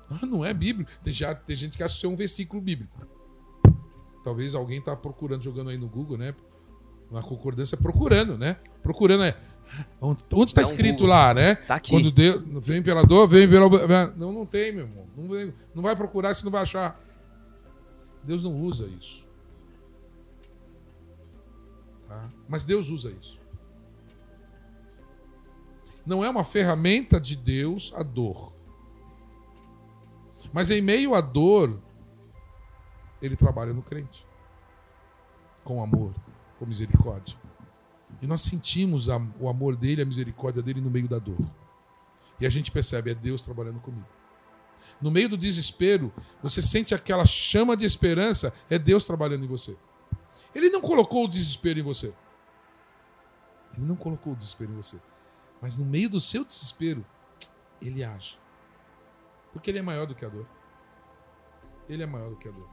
[0.10, 0.90] Ah, não é bíblico.
[1.04, 3.06] Tem, já, tem gente que acha que isso é um versículo bíblico.
[4.24, 6.34] Talvez alguém está procurando, jogando aí no Google, né?
[7.12, 8.58] Uma concordância procurando, né?
[8.82, 9.38] Procurando é.
[10.01, 11.55] Onde está escrito um lá, né?
[11.55, 11.91] Tá aqui.
[11.91, 13.68] Quando Deus, vem imperador, vem pela.
[14.15, 15.05] Não, não tem, meu irmão.
[15.15, 16.99] Não, vem, não vai procurar se não vai achar.
[18.24, 19.28] Deus não usa isso.
[22.07, 22.30] Tá?
[22.47, 23.39] Mas Deus usa isso.
[26.05, 28.53] Não é uma ferramenta de Deus a dor.
[30.53, 31.80] Mas em meio à dor,
[33.22, 34.26] ele trabalha no crente.
[35.63, 36.13] Com amor,
[36.57, 37.38] com misericórdia.
[38.22, 41.38] E nós sentimos a, o amor dele, a misericórdia dele no meio da dor.
[42.39, 44.07] E a gente percebe, é Deus trabalhando comigo.
[45.01, 49.76] No meio do desespero, você sente aquela chama de esperança, é Deus trabalhando em você.
[50.53, 52.13] Ele não colocou o desespero em você.
[53.76, 54.99] Ele não colocou o desespero em você.
[55.61, 57.05] Mas no meio do seu desespero,
[57.82, 58.39] ele age.
[59.51, 60.47] Porque ele é maior do que a dor.
[61.89, 62.70] Ele é maior do que a dor.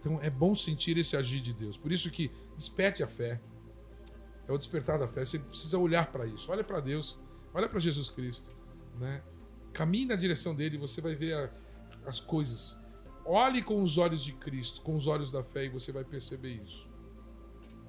[0.00, 1.76] Então é bom sentir esse agir de Deus.
[1.76, 3.40] Por isso que desperte a fé
[4.46, 5.24] é o despertar da fé.
[5.24, 6.50] Você precisa olhar para isso.
[6.50, 7.18] Olha para Deus,
[7.52, 8.54] olha para Jesus Cristo,
[8.98, 9.22] né?
[9.72, 11.50] Caminhe na direção dele, você vai ver a,
[12.06, 12.78] as coisas.
[13.24, 16.54] Olhe com os olhos de Cristo, com os olhos da fé, e você vai perceber
[16.62, 16.88] isso.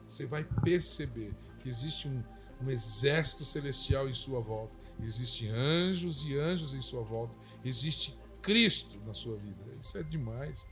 [0.07, 2.23] Você vai perceber que existe um,
[2.61, 4.73] um exército celestial em sua volta.
[5.01, 7.35] Existem anjos e anjos em sua volta.
[7.63, 9.61] Existe Cristo na sua vida.
[9.81, 10.67] Isso é demais.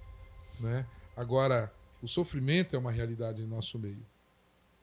[0.60, 0.88] Né?
[1.16, 4.06] Agora, o sofrimento é uma realidade em nosso meio.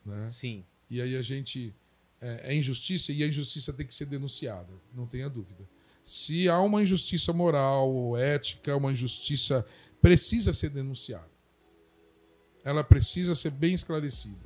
[0.05, 0.30] Né?
[0.32, 0.64] Sim.
[0.91, 1.74] E aí a gente.
[2.20, 5.66] É, é injustiça e a injustiça tem que ser denunciada, não tenha dúvida.
[6.05, 9.64] Se há uma injustiça moral ou ética, uma injustiça
[10.03, 11.30] precisa ser denunciada.
[12.62, 14.36] Ela precisa ser bem esclarecida.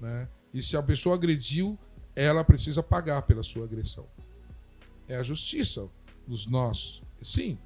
[0.00, 0.26] Né?
[0.54, 1.78] E se a pessoa agrediu,
[2.16, 4.06] ela precisa pagar pela sua agressão.
[5.06, 5.88] É a justiça
[6.26, 7.02] dos nós.
[7.22, 7.58] Sim,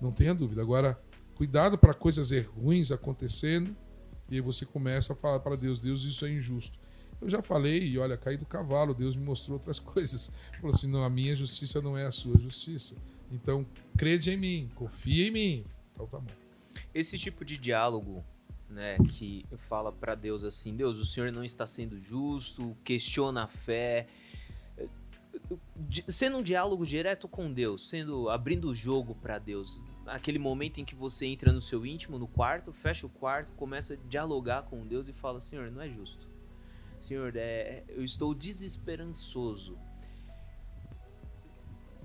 [0.00, 0.62] não tenha dúvida.
[0.62, 1.00] Agora,
[1.34, 3.76] cuidado para coisas ruins acontecendo
[4.30, 6.78] e você começa a falar para Deus: Deus, isso é injusto.
[7.20, 10.30] Eu já falei, e olha, caí do cavalo, Deus me mostrou outras coisas.
[10.60, 12.96] Falou assim: não, a minha justiça não é a sua justiça.
[13.30, 15.64] Então, crede em mim, confia em mim.
[15.94, 16.32] Então tá bom.
[16.94, 18.22] Esse tipo de diálogo,
[18.68, 23.48] né, que fala para Deus assim: Deus, o Senhor não está sendo justo, questiona a
[23.48, 24.06] fé.
[26.08, 30.84] Sendo um diálogo direto com Deus, sendo abrindo o jogo para Deus, aquele momento em
[30.84, 34.86] que você entra no seu íntimo, no quarto, fecha o quarto, começa a dialogar com
[34.86, 36.35] Deus e fala: Senhor, não é justo
[37.06, 39.78] Senhor, é, eu estou desesperançoso.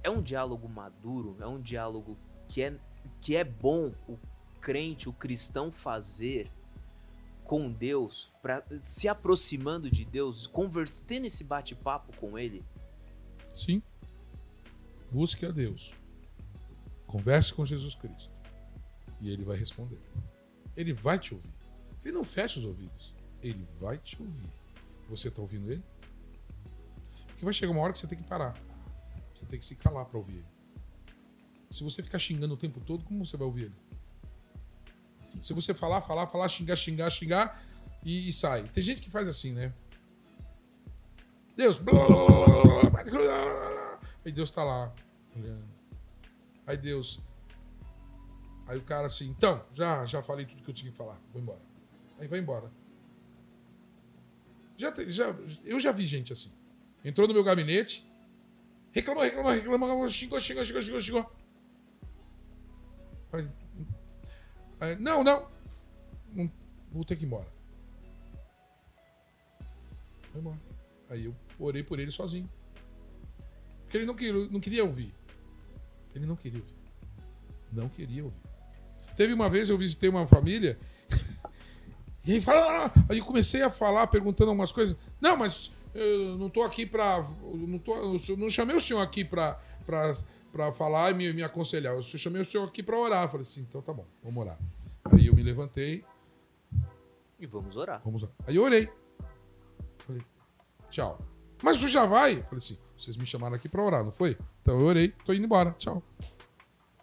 [0.04, 2.16] É um diálogo maduro, é um diálogo
[2.48, 2.80] que é,
[3.20, 4.20] que é bom o
[4.60, 6.52] crente, o cristão fazer
[7.44, 12.64] com Deus, para se aproximando de Deus, conversa, tendo esse bate-papo com Ele?
[13.52, 13.82] Sim.
[15.12, 15.94] Busque a Deus.
[17.08, 18.32] Converse com Jesus Cristo.
[19.20, 20.00] E Ele vai responder.
[20.78, 21.54] Ele vai te ouvir.
[22.06, 23.16] Ele não fecha os ouvidos.
[23.42, 24.61] Ele vai te ouvir.
[25.12, 25.84] Você está ouvindo ele?
[27.28, 28.54] Porque vai chegar uma hora que você tem que parar.
[29.36, 30.46] Você tem que se calar para ouvir ele.
[31.70, 33.76] Se você ficar xingando o tempo todo, como você vai ouvir ele?
[35.42, 37.62] Se você falar, falar, falar, xingar, xingar, xingar
[38.06, 38.64] e, e sai.
[38.64, 39.74] Tem gente que faz assim, né?
[41.58, 41.78] Deus.
[44.24, 44.94] Aí Deus tá lá.
[45.36, 45.68] olhando.
[46.66, 47.20] Aí Deus.
[48.66, 51.20] Aí o cara assim, então, já, já falei tudo que eu tinha que falar.
[51.34, 51.60] Vou embora.
[52.18, 52.72] Aí vai embora.
[54.82, 56.52] Já, já, eu já vi gente assim.
[57.06, 58.04] Entrou no meu gabinete,
[58.92, 61.36] reclamou, reclamou, reclamou, xingou, xingou, xingou, xingou, xingou.
[64.80, 65.48] Aí, não, não,
[66.34, 66.52] não.
[66.92, 67.48] Vou ter que ir embora.
[70.32, 70.60] Foi embora.
[71.12, 72.50] Aí eu orei por ele sozinho.
[73.84, 75.14] Porque ele não queria, não queria ouvir.
[76.16, 76.76] Ele não queria ouvir.
[77.72, 78.42] Não queria ouvir.
[79.16, 80.80] Teve uma vez eu visitei uma família.
[82.24, 84.96] E aí fala, aí eu comecei a falar, perguntando algumas coisas.
[85.20, 89.26] Não, mas eu não tô aqui eu Não, tô, eu não chamei o senhor aqui
[89.26, 91.96] pra, pra falar e me, me aconselhar.
[91.96, 93.24] Eu chamei o senhor aqui pra orar.
[93.24, 94.60] Eu falei assim, então tá bom, vamos orar.
[95.12, 96.06] Aí eu me levantei,
[97.40, 98.02] E vamos orar.
[98.06, 98.30] Vamos lá.
[98.46, 98.88] Aí eu orei.
[100.06, 100.22] Falei,
[100.90, 101.20] tchau.
[101.64, 102.36] Mas o senhor já vai?
[102.44, 104.38] Falei assim, vocês me chamaram aqui pra orar, não foi?
[104.62, 106.04] Então eu orei, tô indo embora, tchau.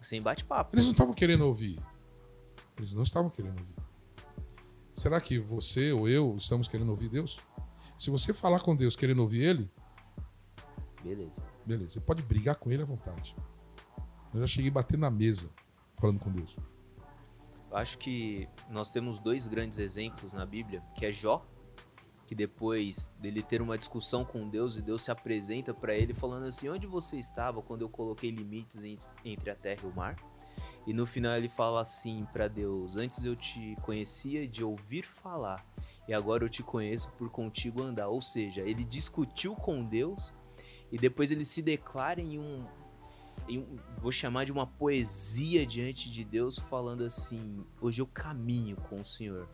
[0.01, 0.73] Sem bate-papo.
[0.73, 1.77] Eles não estavam querendo ouvir.
[2.77, 3.75] Eles não estavam querendo ouvir.
[4.99, 7.39] Será que você ou eu estamos querendo ouvir Deus?
[7.97, 9.71] Se você falar com Deus querendo ouvir Ele,
[11.01, 11.41] Beleza.
[11.65, 13.33] beleza, você pode brigar com Ele à vontade.
[14.33, 15.49] Eu já cheguei a bater na mesa
[15.97, 16.57] falando com Deus.
[17.71, 21.45] Eu acho que nós temos dois grandes exemplos na Bíblia, que é Jó,
[22.27, 26.45] que depois dele ter uma discussão com Deus e Deus se apresenta para ele falando
[26.45, 30.15] assim: "Onde você estava quando eu coloquei limites en- entre a terra e o mar?"
[30.87, 35.65] E no final ele fala assim para Deus: "Antes eu te conhecia de ouvir falar,
[36.07, 40.33] e agora eu te conheço por contigo andar." Ou seja, ele discutiu com Deus
[40.91, 42.65] e depois ele se declara em um
[43.47, 43.65] em
[43.99, 49.05] vou chamar de uma poesia diante de Deus, falando assim: hoje eu caminho com o
[49.05, 49.47] Senhor.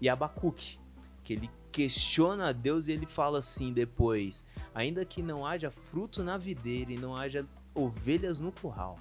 [0.00, 0.78] E Abacuque,
[1.24, 6.22] que ele questiona a Deus e ele fala assim depois: ainda que não haja fruto
[6.22, 8.96] na videira e não haja ovelhas no curral,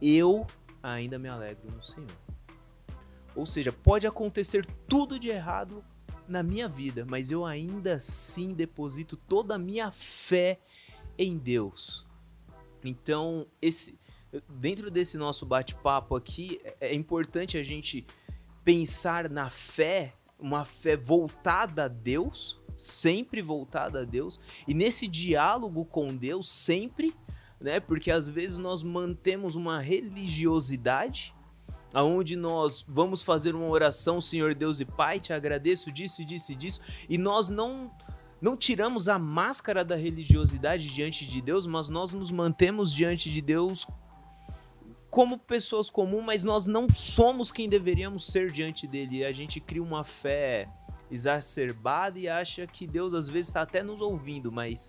[0.00, 0.46] eu
[0.82, 2.10] ainda me alegro no Senhor.
[3.34, 5.84] Ou seja, pode acontecer tudo de errado
[6.26, 10.60] na minha vida, mas eu ainda assim deposito toda a minha fé
[11.18, 12.06] em Deus.
[12.84, 13.98] Então, esse
[14.48, 18.06] dentro desse nosso bate-papo aqui, é é importante a gente
[18.64, 25.84] pensar na fé, uma fé voltada a Deus, sempre voltada a Deus, e nesse diálogo
[25.84, 27.14] com Deus sempre,
[27.60, 27.78] né?
[27.78, 31.34] Porque às vezes nós mantemos uma religiosidade
[31.92, 36.80] aonde nós vamos fazer uma oração, Senhor Deus e Pai, te agradeço disso, disso disso,
[37.08, 37.88] e nós não
[38.40, 43.42] não tiramos a máscara da religiosidade diante de Deus, mas nós nos mantemos diante de
[43.42, 43.86] Deus
[45.10, 49.26] como pessoas comuns, mas nós não somos quem deveríamos ser diante dele.
[49.26, 50.64] A gente cria uma fé
[51.10, 54.88] exacerbada e acha que Deus às vezes está até nos ouvindo, mas,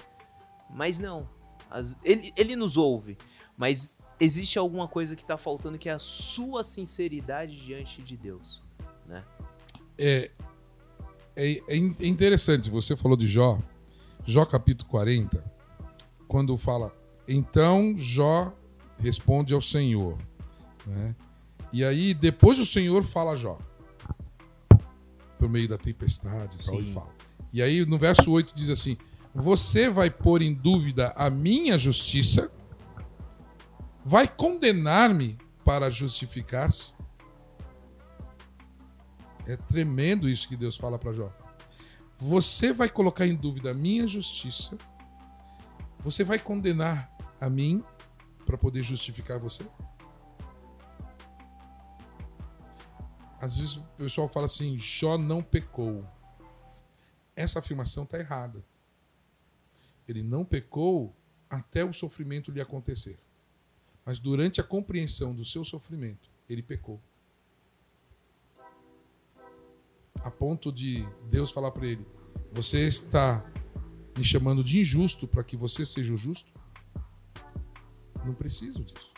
[0.70, 1.28] mas não.
[1.72, 3.18] As- ele, ele nos ouve,
[3.58, 8.62] mas existe alguma coisa que está faltando que é a sua sinceridade diante de Deus.
[9.08, 9.24] Né?
[9.98, 10.30] É,
[11.36, 13.58] é, é é interessante, você falou de Jó,
[14.26, 15.44] Jó capítulo 40,
[16.28, 16.96] quando fala,
[17.28, 18.54] então Jó
[19.00, 20.18] responde ao Senhor.
[20.86, 21.16] né?
[21.74, 23.58] E aí, depois o Senhor fala a Jó,
[25.40, 26.84] por meio da tempestade e tal, Sim.
[26.84, 27.10] e fala.
[27.54, 28.98] E aí, no verso 8 diz assim:
[29.34, 32.52] Você vai pôr em dúvida a minha justiça?
[34.04, 36.94] Vai condenar-me para justificar-se?
[39.46, 41.32] É tremendo isso que Deus fala para Jó.
[42.18, 44.78] Você vai colocar em dúvida a minha justiça?
[46.00, 47.84] Você vai condenar a mim
[48.46, 49.64] para poder justificar você?
[53.40, 56.06] Às vezes o pessoal fala assim: Jó não pecou.
[57.36, 58.64] Essa afirmação está errada.
[60.08, 61.16] Ele não pecou
[61.50, 63.20] até o sofrimento lhe acontecer.
[64.06, 67.00] Mas durante a compreensão do seu sofrimento, ele pecou.
[70.24, 72.06] A ponto de Deus falar para ele:
[72.52, 73.46] Você está
[74.18, 76.52] me chamando de injusto para que você seja o justo?
[78.26, 79.12] Não preciso disso.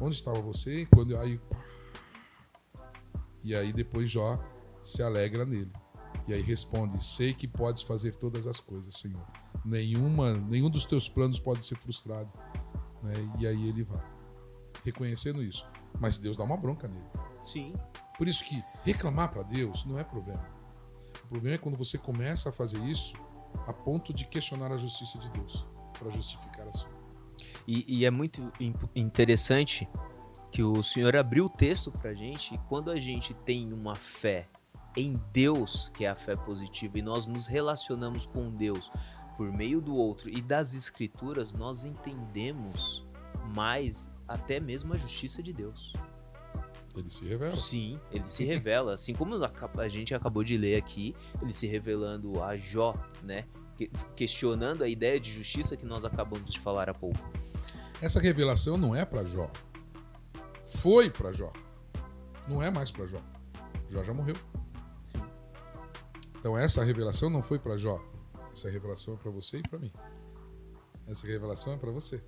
[0.00, 1.38] Onde estava você quando aí
[3.42, 4.38] e aí depois Jó
[4.82, 5.72] se alegra nele.
[6.30, 9.26] E aí responde: Sei que podes fazer todas as coisas, Senhor.
[9.64, 12.30] Nenhuma, nenhum dos teus planos pode ser frustrado.
[13.02, 13.12] Né?
[13.40, 14.00] E aí ele vai
[14.84, 15.66] reconhecendo isso.
[15.98, 17.04] Mas Deus dá uma bronca nele.
[17.44, 17.72] Sim.
[18.16, 20.48] Por isso que reclamar para Deus não é problema.
[21.24, 23.12] O problema é quando você começa a fazer isso
[23.66, 25.66] a ponto de questionar a justiça de Deus
[25.98, 26.90] para justificar a sua.
[27.66, 28.52] E, e é muito
[28.94, 29.88] interessante
[30.52, 34.48] que o Senhor abriu o texto pra gente e quando a gente tem uma fé
[34.96, 38.90] em Deus, que é a fé positiva, e nós nos relacionamos com Deus
[39.36, 43.06] por meio do outro e das escrituras, nós entendemos
[43.54, 45.92] mais até mesmo a justiça de Deus.
[46.94, 47.56] Ele se revela.
[47.56, 48.94] Sim, ele se revela.
[48.94, 53.46] Assim como a gente acabou de ler aqui, ele se revelando a Jó, né?
[54.14, 57.18] Questionando a ideia de justiça que nós acabamos de falar há pouco.
[58.02, 59.50] Essa revelação não é para Jó.
[60.66, 61.52] Foi para Jó.
[62.48, 63.22] Não é mais para Jó.
[63.88, 64.36] Jó já morreu.
[66.40, 68.02] Então essa revelação não foi para Jó.
[68.50, 69.92] Essa revelação é para você e para mim.
[71.06, 72.18] Essa revelação é para você.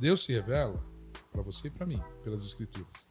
[0.00, 0.82] Deus se revela
[1.30, 3.06] para você e para mim, pelas Escrituras.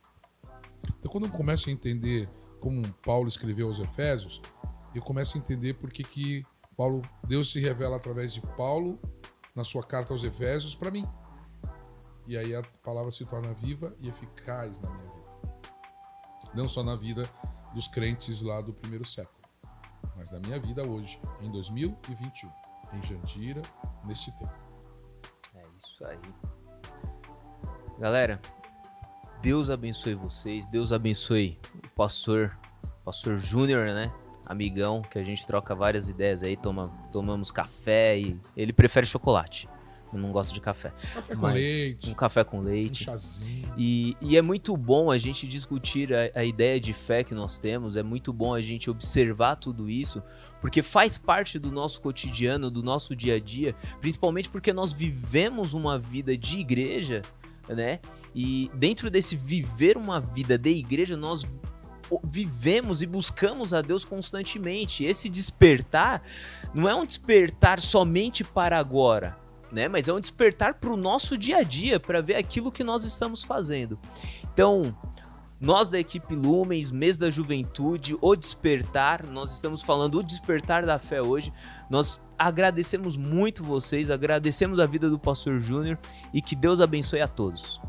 [0.97, 2.27] Então, quando eu começo a entender
[2.59, 4.41] como Paulo escreveu aos Efésios,
[4.93, 6.45] eu começo a entender por que, que
[6.75, 8.99] Paulo, Deus se revela através de Paulo
[9.55, 11.07] na sua carta aos Efésios para mim.
[12.25, 15.08] E aí a palavra se torna viva e eficaz na minha vida.
[16.53, 17.23] Não só na vida
[17.73, 19.37] dos crentes lá do primeiro século,
[20.15, 22.49] mas na minha vida hoje, em 2021,
[22.93, 23.61] em Jandira,
[24.05, 24.53] neste tempo.
[25.55, 26.19] É isso aí.
[27.99, 28.39] Galera,
[29.41, 32.57] Deus abençoe vocês, Deus abençoe o pastor,
[33.05, 34.11] pastor Júnior, né?
[34.47, 39.69] Amigão, que a gente troca várias ideias aí, toma, tomamos café e ele prefere chocolate.
[40.11, 40.91] Eu não gosto de café.
[41.13, 42.09] Café com leite.
[42.09, 43.03] Um café com leite.
[43.03, 43.73] Um chazinho.
[43.77, 47.59] E, e é muito bom a gente discutir a, a ideia de fé que nós
[47.59, 50.23] temos, é muito bom a gente observar tudo isso,
[50.61, 55.73] porque faz parte do nosso cotidiano, do nosso dia a dia, principalmente porque nós vivemos
[55.73, 57.21] uma vida de igreja
[57.75, 57.99] né?
[58.33, 61.45] E dentro desse viver uma vida de igreja, nós
[62.23, 65.03] vivemos e buscamos a Deus constantemente.
[65.03, 66.23] Esse despertar
[66.73, 69.37] não é um despertar somente para agora,
[69.71, 69.87] né?
[69.87, 73.03] Mas é um despertar para o nosso dia a dia, para ver aquilo que nós
[73.03, 73.99] estamos fazendo.
[74.53, 74.95] Então,
[75.61, 80.97] nós da equipe Lumens, mês da juventude, o despertar, nós estamos falando o despertar da
[80.97, 81.51] fé hoje.
[81.89, 85.97] Nós agradecemos muito vocês, agradecemos a vida do Pastor Júnior
[86.33, 87.79] e que Deus abençoe a todos.